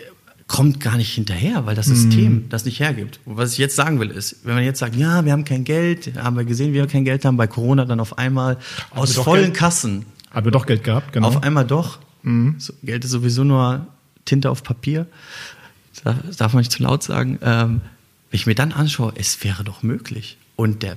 [0.49, 2.49] kommt gar nicht hinterher, weil das System mm.
[2.49, 3.21] das nicht hergibt.
[3.27, 5.63] Und was ich jetzt sagen will ist, wenn man jetzt sagt, ja, wir haben kein
[5.63, 8.57] Geld, haben wir gesehen, wir kein Geld haben, bei Corona dann auf einmal
[8.91, 10.07] haben aus vollen Geld, Kassen.
[10.31, 11.29] Haben wir doch Geld gehabt, genau.
[11.29, 11.99] Auf einmal doch.
[12.23, 12.53] Mm.
[12.83, 13.87] Geld ist sowieso nur
[14.25, 15.07] Tinte auf Papier.
[16.03, 17.39] Das darf man nicht zu laut sagen.
[17.43, 17.81] Ähm,
[18.31, 20.39] wenn ich mir dann anschaue, es wäre doch möglich.
[20.57, 20.97] Und der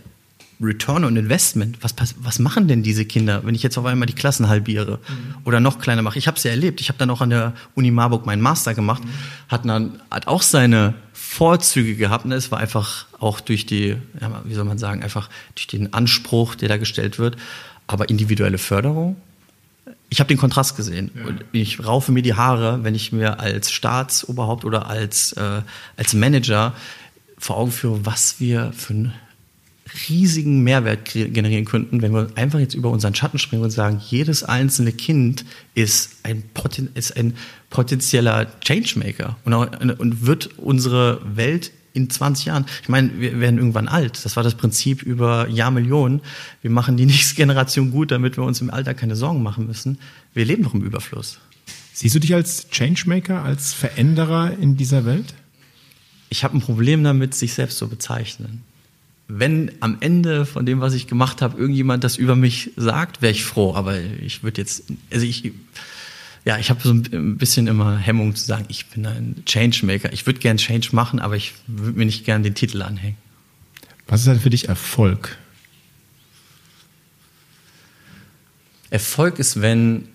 [0.62, 4.14] Return on Investment, was, was machen denn diese Kinder, wenn ich jetzt auf einmal die
[4.14, 5.36] Klassen halbiere mhm.
[5.44, 6.20] oder noch kleiner mache?
[6.20, 6.82] Ich habe es ja erlebt.
[6.82, 9.10] Ich habe dann auch an der Uni Marburg meinen Master gemacht, mhm.
[9.50, 12.26] hat dann hat auch seine Vorzüge gehabt.
[12.26, 15.94] Und es war einfach auch durch die, ja, wie soll man sagen, einfach durch den
[15.94, 17.38] Anspruch, der da gestellt wird,
[17.88, 19.16] aber individuelle Förderung.
[20.10, 21.10] Ich habe den Kontrast gesehen.
[21.16, 21.26] Ja.
[21.26, 25.62] Und ich raufe mir die Haare, wenn ich mir als Staatsoberhaupt oder als, äh,
[25.98, 26.74] als Manager
[27.38, 29.14] vor Augen führe, was wir für ein
[30.10, 34.44] riesigen Mehrwert generieren könnten, wenn wir einfach jetzt über unseren Schatten springen und sagen, jedes
[34.44, 37.36] einzelne Kind ist ein, Poten ist ein
[37.70, 39.68] potenzieller Changemaker und, auch,
[39.98, 44.24] und wird unsere Welt in 20 Jahren, ich meine, wir werden irgendwann alt.
[44.24, 46.22] Das war das Prinzip über Jahrmillionen.
[46.62, 50.00] Wir machen die nächste Generation gut, damit wir uns im Alter keine Sorgen machen müssen.
[50.34, 51.40] Wir leben noch im Überfluss.
[51.94, 55.34] Siehst du dich als Changemaker, als Veränderer in dieser Welt?
[56.30, 58.64] Ich habe ein Problem damit, sich selbst zu bezeichnen
[59.38, 63.32] wenn am Ende von dem, was ich gemacht habe, irgendjemand das über mich sagt, wäre
[63.32, 63.76] ich froh.
[63.76, 65.52] Aber ich würde jetzt, also ich,
[66.44, 70.12] ja, ich habe so ein bisschen immer Hemmung zu sagen, ich bin ein Changemaker.
[70.12, 73.18] Ich würde gern Change machen, aber ich würde mir nicht gern den Titel anhängen.
[74.08, 75.38] Was ist denn für dich Erfolg?
[78.90, 80.10] Erfolg ist, wenn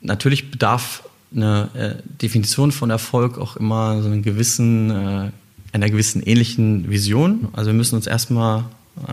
[0.00, 1.02] natürlich bedarf
[1.34, 5.30] eine äh, Definition von Erfolg auch immer so einen gewissen äh,
[5.74, 7.48] einer gewissen ähnlichen Vision.
[7.52, 8.64] Also wir müssen uns erstmal
[9.08, 9.12] äh,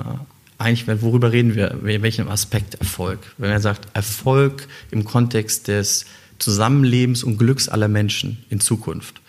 [0.59, 3.19] eigentlich, worüber reden wir, welchem Aspekt Erfolg?
[3.39, 6.05] Wenn er sagt, Erfolg im Kontext des
[6.37, 9.21] Zusammenlebens und Glücks aller Menschen in Zukunft,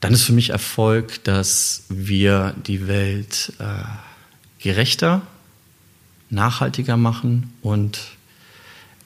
[0.00, 3.64] dann ist für mich Erfolg, dass wir die Welt äh,
[4.62, 5.22] gerechter,
[6.28, 8.00] nachhaltiger machen und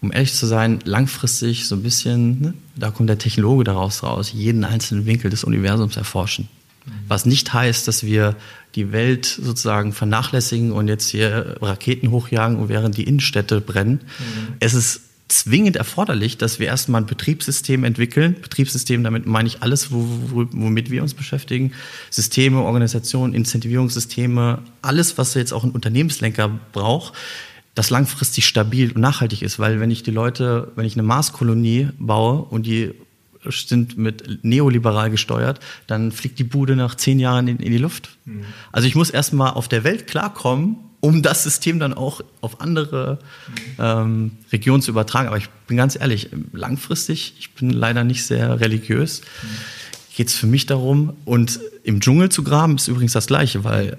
[0.00, 4.32] um ehrlich zu sein, langfristig so ein bisschen, ne, da kommt der Technologe daraus raus,
[4.32, 6.48] jeden einzelnen Winkel des Universums erforschen.
[7.08, 8.36] Was nicht heißt, dass wir
[8.74, 14.00] die Welt sozusagen vernachlässigen und jetzt hier Raketen hochjagen, während die Innenstädte brennen.
[14.18, 14.54] Mhm.
[14.60, 18.36] Es ist zwingend erforderlich, dass wir erstmal ein Betriebssystem entwickeln.
[18.40, 21.72] Betriebssystem, damit meine ich alles, womit wir uns beschäftigen.
[22.10, 27.14] Systeme, Organisationen, Incentivierungssysteme, alles, was jetzt auch ein Unternehmenslenker braucht,
[27.74, 29.58] das langfristig stabil und nachhaltig ist.
[29.58, 32.94] Weil wenn ich die Leute, wenn ich eine Marskolonie baue und die
[33.50, 38.10] sind mit neoliberal gesteuert, dann fliegt die Bude nach zehn Jahren in, in die Luft.
[38.24, 38.44] Mhm.
[38.72, 43.18] Also ich muss erstmal auf der Welt klarkommen, um das System dann auch auf andere
[43.48, 43.54] mhm.
[43.78, 45.28] ähm, Regionen zu übertragen.
[45.28, 49.46] Aber ich bin ganz ehrlich, langfristig, ich bin leider nicht sehr religiös, mhm.
[50.16, 53.98] geht es für mich darum, und im Dschungel zu graben ist übrigens das Gleiche, weil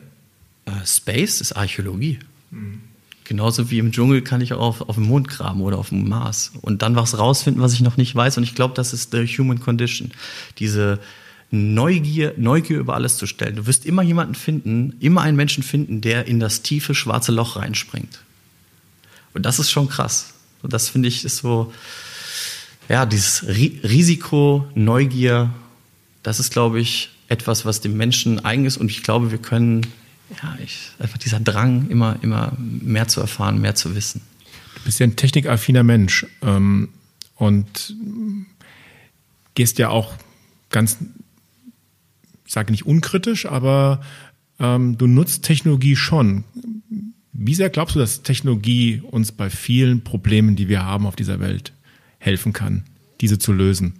[0.66, 2.20] äh, Space ist Archäologie.
[2.52, 2.82] Mhm.
[3.30, 6.10] Genauso wie im Dschungel kann ich auch auf, auf dem Mond graben oder auf dem
[6.10, 8.38] Mars und dann was rausfinden, was ich noch nicht weiß.
[8.38, 10.10] Und ich glaube, das ist the human condition.
[10.58, 10.98] Diese
[11.52, 13.56] Neugier, Neugier über alles zu stellen.
[13.56, 17.56] Du wirst immer jemanden finden, immer einen Menschen finden, der in das tiefe schwarze Loch
[17.56, 18.18] reinspringt.
[19.36, 20.34] Und das ist schon krass.
[20.64, 21.72] Und das finde ich ist so,
[22.88, 25.54] ja, dieses Risiko, Neugier,
[26.24, 28.78] das ist, glaube ich, etwas, was dem Menschen eigen ist.
[28.78, 29.86] Und ich glaube, wir können
[30.30, 34.22] ja, ich, einfach dieser Drang, immer, immer mehr zu erfahren, mehr zu wissen.
[34.76, 36.90] Du bist ja ein technikaffiner Mensch ähm,
[37.36, 37.96] und
[39.56, 40.14] gehst ja auch
[40.70, 40.98] ganz,
[42.46, 44.02] ich sage nicht unkritisch, aber
[44.60, 46.44] ähm, du nutzt Technologie schon.
[47.34, 51.40] Wie sehr glaubst du, dass Technologie uns bei vielen Problemen, die wir haben auf dieser
[51.40, 51.74] Welt,
[52.20, 52.84] helfen kann,
[53.22, 53.94] diese zu lösen?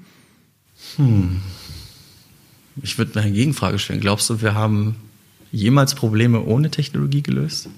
[0.96, 1.42] Hm.
[2.82, 4.00] ich würde eine Gegenfrage stellen.
[4.00, 4.96] Glaubst du, wir haben
[5.52, 7.70] jemals Probleme ohne Technologie gelöst?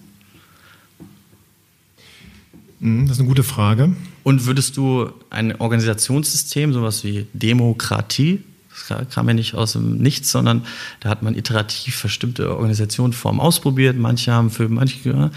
[2.81, 3.95] Hm, das ist eine gute Frage.
[4.23, 8.43] Und würdest du ein Organisationssystem, sowas wie Demokratie,
[8.87, 10.65] das kam ja nicht aus dem Nichts, sondern
[11.01, 13.97] da hat man iterativ bestimmte Organisationsformen ausprobiert.
[13.97, 15.31] Manche haben für manche.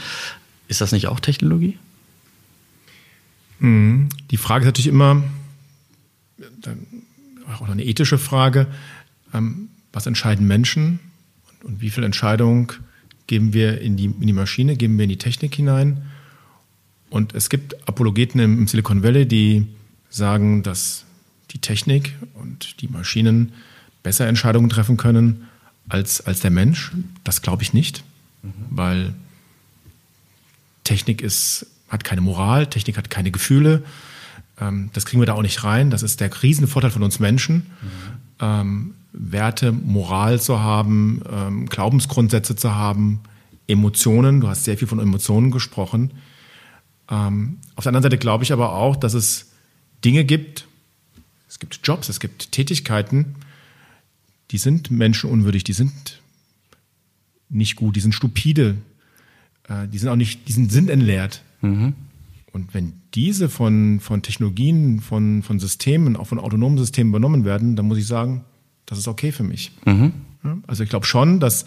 [0.68, 1.78] Ist das nicht auch Technologie?
[3.58, 5.22] Hm, die Frage ist natürlich immer,
[7.60, 8.66] auch eine ethische Frage,
[9.32, 11.00] ähm, was entscheiden Menschen
[11.64, 12.72] und wie viel Entscheidung
[13.26, 16.02] geben wir in die, in die Maschine, geben wir in die Technik hinein.
[17.10, 19.66] Und es gibt Apologeten im Silicon Valley, die
[20.10, 21.04] sagen, dass
[21.50, 23.52] die Technik und die Maschinen
[24.02, 25.48] besser Entscheidungen treffen können
[25.88, 26.92] als, als der Mensch.
[27.22, 28.04] Das glaube ich nicht,
[28.42, 28.52] mhm.
[28.70, 29.14] weil
[30.82, 33.84] Technik ist, hat keine Moral, Technik hat keine Gefühle.
[34.60, 35.90] Ähm, das kriegen wir da auch nicht rein.
[35.90, 37.54] Das ist der Riesenvorteil von uns Menschen.
[37.56, 38.23] Mhm.
[38.40, 43.20] Ähm, Werte, Moral zu haben, ähm, Glaubensgrundsätze zu haben,
[43.68, 44.40] Emotionen.
[44.40, 46.10] Du hast sehr viel von Emotionen gesprochen.
[47.08, 49.52] Ähm, auf der anderen Seite glaube ich aber auch, dass es
[50.04, 50.66] Dinge gibt,
[51.48, 53.36] es gibt Jobs, es gibt Tätigkeiten,
[54.50, 56.20] die sind menschenunwürdig, die sind
[57.48, 58.76] nicht gut, die sind stupide,
[59.68, 61.42] äh, die sind auch nicht, die sind sinnentleert.
[61.62, 61.94] Mhm.
[62.54, 67.74] Und wenn diese von, von Technologien, von, von Systemen, auch von autonomen Systemen übernommen werden,
[67.74, 68.44] dann muss ich sagen,
[68.86, 69.72] das ist okay für mich.
[69.84, 70.12] Mhm.
[70.68, 71.66] Also ich glaube schon, dass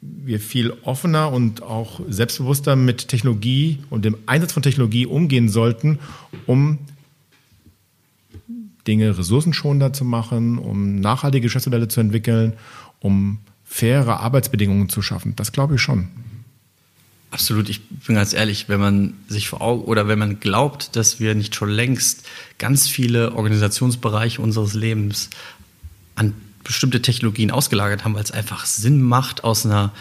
[0.00, 5.98] wir viel offener und auch selbstbewusster mit Technologie und dem Einsatz von Technologie umgehen sollten,
[6.46, 6.78] um
[8.86, 12.52] Dinge ressourcenschonender zu machen, um nachhaltige Geschäftsmodelle zu entwickeln,
[13.00, 15.34] um faire Arbeitsbedingungen zu schaffen.
[15.34, 16.10] Das glaube ich schon.
[17.36, 21.20] Absolut, ich bin ganz ehrlich, wenn man sich vor Augen oder wenn man glaubt, dass
[21.20, 22.22] wir nicht schon längst
[22.56, 25.28] ganz viele Organisationsbereiche unseres Lebens
[26.14, 26.32] an
[26.64, 29.92] bestimmte Technologien ausgelagert haben, weil es einfach Sinn macht aus einer,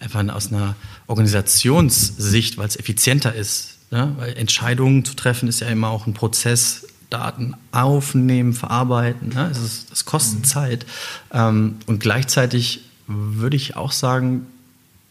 [0.00, 0.76] einfach aus einer
[1.08, 3.76] Organisationssicht, weil es effizienter ist.
[3.90, 4.14] Ne?
[4.16, 9.28] Weil Entscheidungen zu treffen ist ja immer auch ein Prozess, Daten aufnehmen, verarbeiten.
[9.28, 9.50] Ne?
[9.50, 10.44] Das, ist, kostet mhm.
[10.44, 10.86] Zeit.
[11.34, 14.46] Ähm, und gleichzeitig würde ich auch sagen,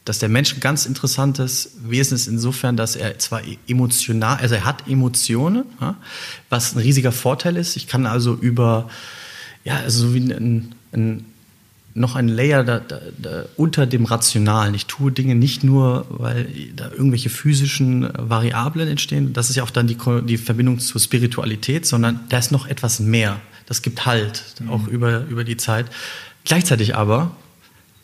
[0.08, 4.66] dass der Mensch ein ganz interessantes Wesen ist, insofern, dass er zwar emotional, also er
[4.66, 5.95] hat Emotionen, ja,
[6.49, 7.76] was ein riesiger Vorteil ist.
[7.76, 8.89] Ich kann also über,
[9.66, 11.26] ja, also so wie ein, ein
[11.97, 14.76] noch ein Layer da, da, da unter dem Rationalen.
[14.76, 19.34] Ich tue Dinge nicht nur, weil da irgendwelche physischen Variablen entstehen.
[19.34, 22.99] Das ist ja auch dann die, die Verbindung zur Spiritualität, sondern da ist noch etwas
[22.99, 23.41] mehr.
[23.66, 24.70] Das gibt Halt, mhm.
[24.70, 25.88] auch über, über die Zeit.
[26.45, 27.32] Gleichzeitig aber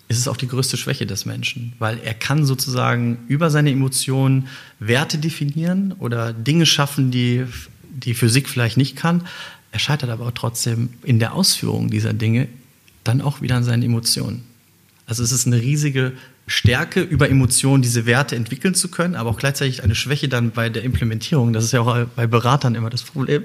[0.07, 4.47] ist es auch die größte Schwäche des Menschen, weil er kann sozusagen über seine Emotionen
[4.79, 7.45] Werte definieren oder Dinge schaffen, die
[7.89, 9.23] die Physik vielleicht nicht kann.
[9.71, 12.47] Er scheitert aber trotzdem in der Ausführung dieser Dinge
[13.03, 14.43] dann auch wieder an seinen Emotionen.
[15.05, 16.13] Also es ist eine riesige
[16.47, 20.69] Stärke, über Emotionen diese Werte entwickeln zu können, aber auch gleichzeitig eine Schwäche dann bei
[20.69, 21.53] der Implementierung.
[21.53, 23.43] Das ist ja auch bei Beratern immer das Problem.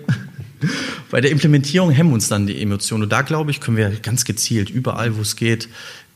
[1.11, 3.05] bei der Implementierung hemmen uns dann die Emotionen.
[3.05, 5.69] Und da, glaube ich, können wir ganz gezielt, überall, wo es geht,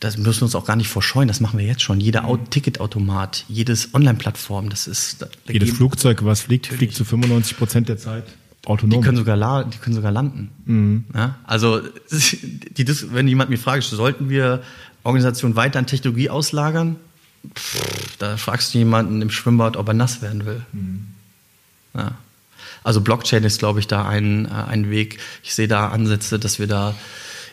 [0.02, 2.00] das müssen wir uns auch gar nicht verscheuen, das machen wir jetzt schon.
[2.00, 5.22] Jeder Ticketautomat, jedes Online-Plattform, das ist.
[5.22, 8.24] Da Jedes Flugzeug, was fliegt, fliegt zu 95 Prozent der Zeit.
[8.66, 9.00] Autonom.
[9.00, 10.50] Die können sogar, die können sogar landen.
[10.64, 11.04] Mhm.
[11.14, 11.80] Ja, also,
[12.10, 14.62] die, wenn jemand mich fragt, sollten wir
[15.04, 16.96] Organisationen weiter an Technologie auslagern?
[17.54, 20.62] Pff, da fragst du jemanden im Schwimmbad, ob er nass werden will.
[20.72, 21.06] Mhm.
[21.94, 22.12] Ja.
[22.82, 25.18] Also Blockchain ist, glaube ich, da ein, äh, ein Weg.
[25.44, 26.94] Ich sehe da Ansätze, dass wir da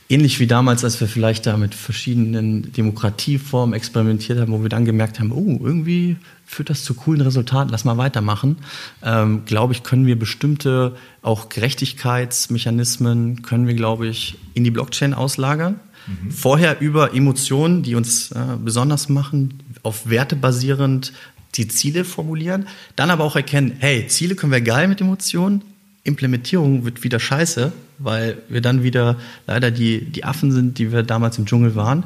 [0.10, 4.84] ähnlich wie damals, als wir vielleicht da mit verschiedenen Demokratieformen experimentiert haben, wo wir dann
[4.84, 8.58] gemerkt haben, oh, irgendwie führt das zu coolen Resultaten, lass mal weitermachen,
[9.04, 15.14] ähm, glaube ich, können wir bestimmte auch Gerechtigkeitsmechanismen, können wir, glaube ich, in die Blockchain
[15.14, 15.80] auslagern.
[16.08, 16.32] Mhm.
[16.32, 21.14] Vorher über Emotionen, die uns äh, besonders machen, auf Werte basierend
[21.56, 25.62] die Ziele formulieren, dann aber auch erkennen, hey, Ziele können wir geil mit Emotionen,
[26.04, 31.04] Implementierung wird wieder scheiße, weil wir dann wieder leider die, die Affen sind, die wir
[31.04, 32.04] damals im Dschungel waren.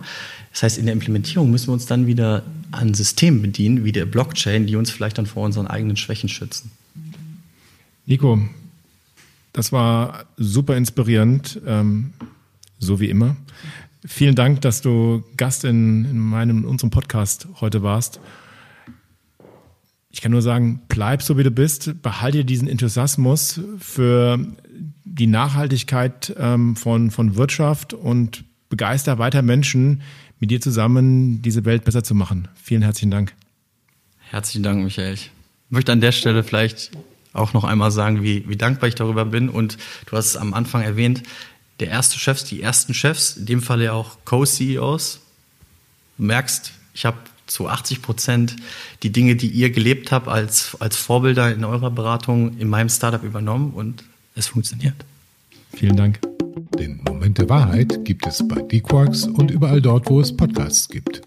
[0.52, 4.06] Das heißt, in der Implementierung müssen wir uns dann wieder an Systemen bedienen, wie der
[4.06, 6.72] Blockchain, die uns vielleicht dann vor unseren eigenen Schwächen schützen.
[8.06, 8.40] Nico,
[9.54, 12.14] das war super inspirierend, ähm,
[12.80, 13.36] so wie immer.
[14.06, 18.20] Vielen Dank, dass du Gast in, in meinem, in unserem Podcast heute warst.
[20.14, 24.38] Ich kann nur sagen, bleib so wie du bist, behalte diesen Enthusiasmus für
[25.04, 30.04] die Nachhaltigkeit ähm, von, von Wirtschaft und begeister weiter Menschen,
[30.40, 32.48] mit dir zusammen diese Welt besser zu machen.
[32.62, 33.34] Vielen herzlichen Dank.
[34.20, 35.16] Herzlichen Dank, Michael.
[35.16, 35.32] Ich
[35.70, 36.92] möchte an der Stelle vielleicht
[37.34, 39.50] auch noch einmal sagen, wie, wie dankbar ich darüber bin.
[39.50, 41.24] Und du hast es am Anfang erwähnt,
[41.80, 45.22] der erste Chefs, die ersten Chefs, in dem Fall ja auch Co-CEOs.
[46.20, 47.18] Merkst, ich habe
[47.54, 48.56] zu 80 Prozent
[49.04, 53.24] die Dinge, die ihr gelebt habt als, als Vorbilder in eurer Beratung, in meinem Startup
[53.24, 54.96] übernommen und es funktioniert.
[55.72, 56.20] Vielen Dank.
[56.80, 61.22] Den Moment der Wahrheit gibt es bei DQuarks und überall dort, wo es Podcasts gibt.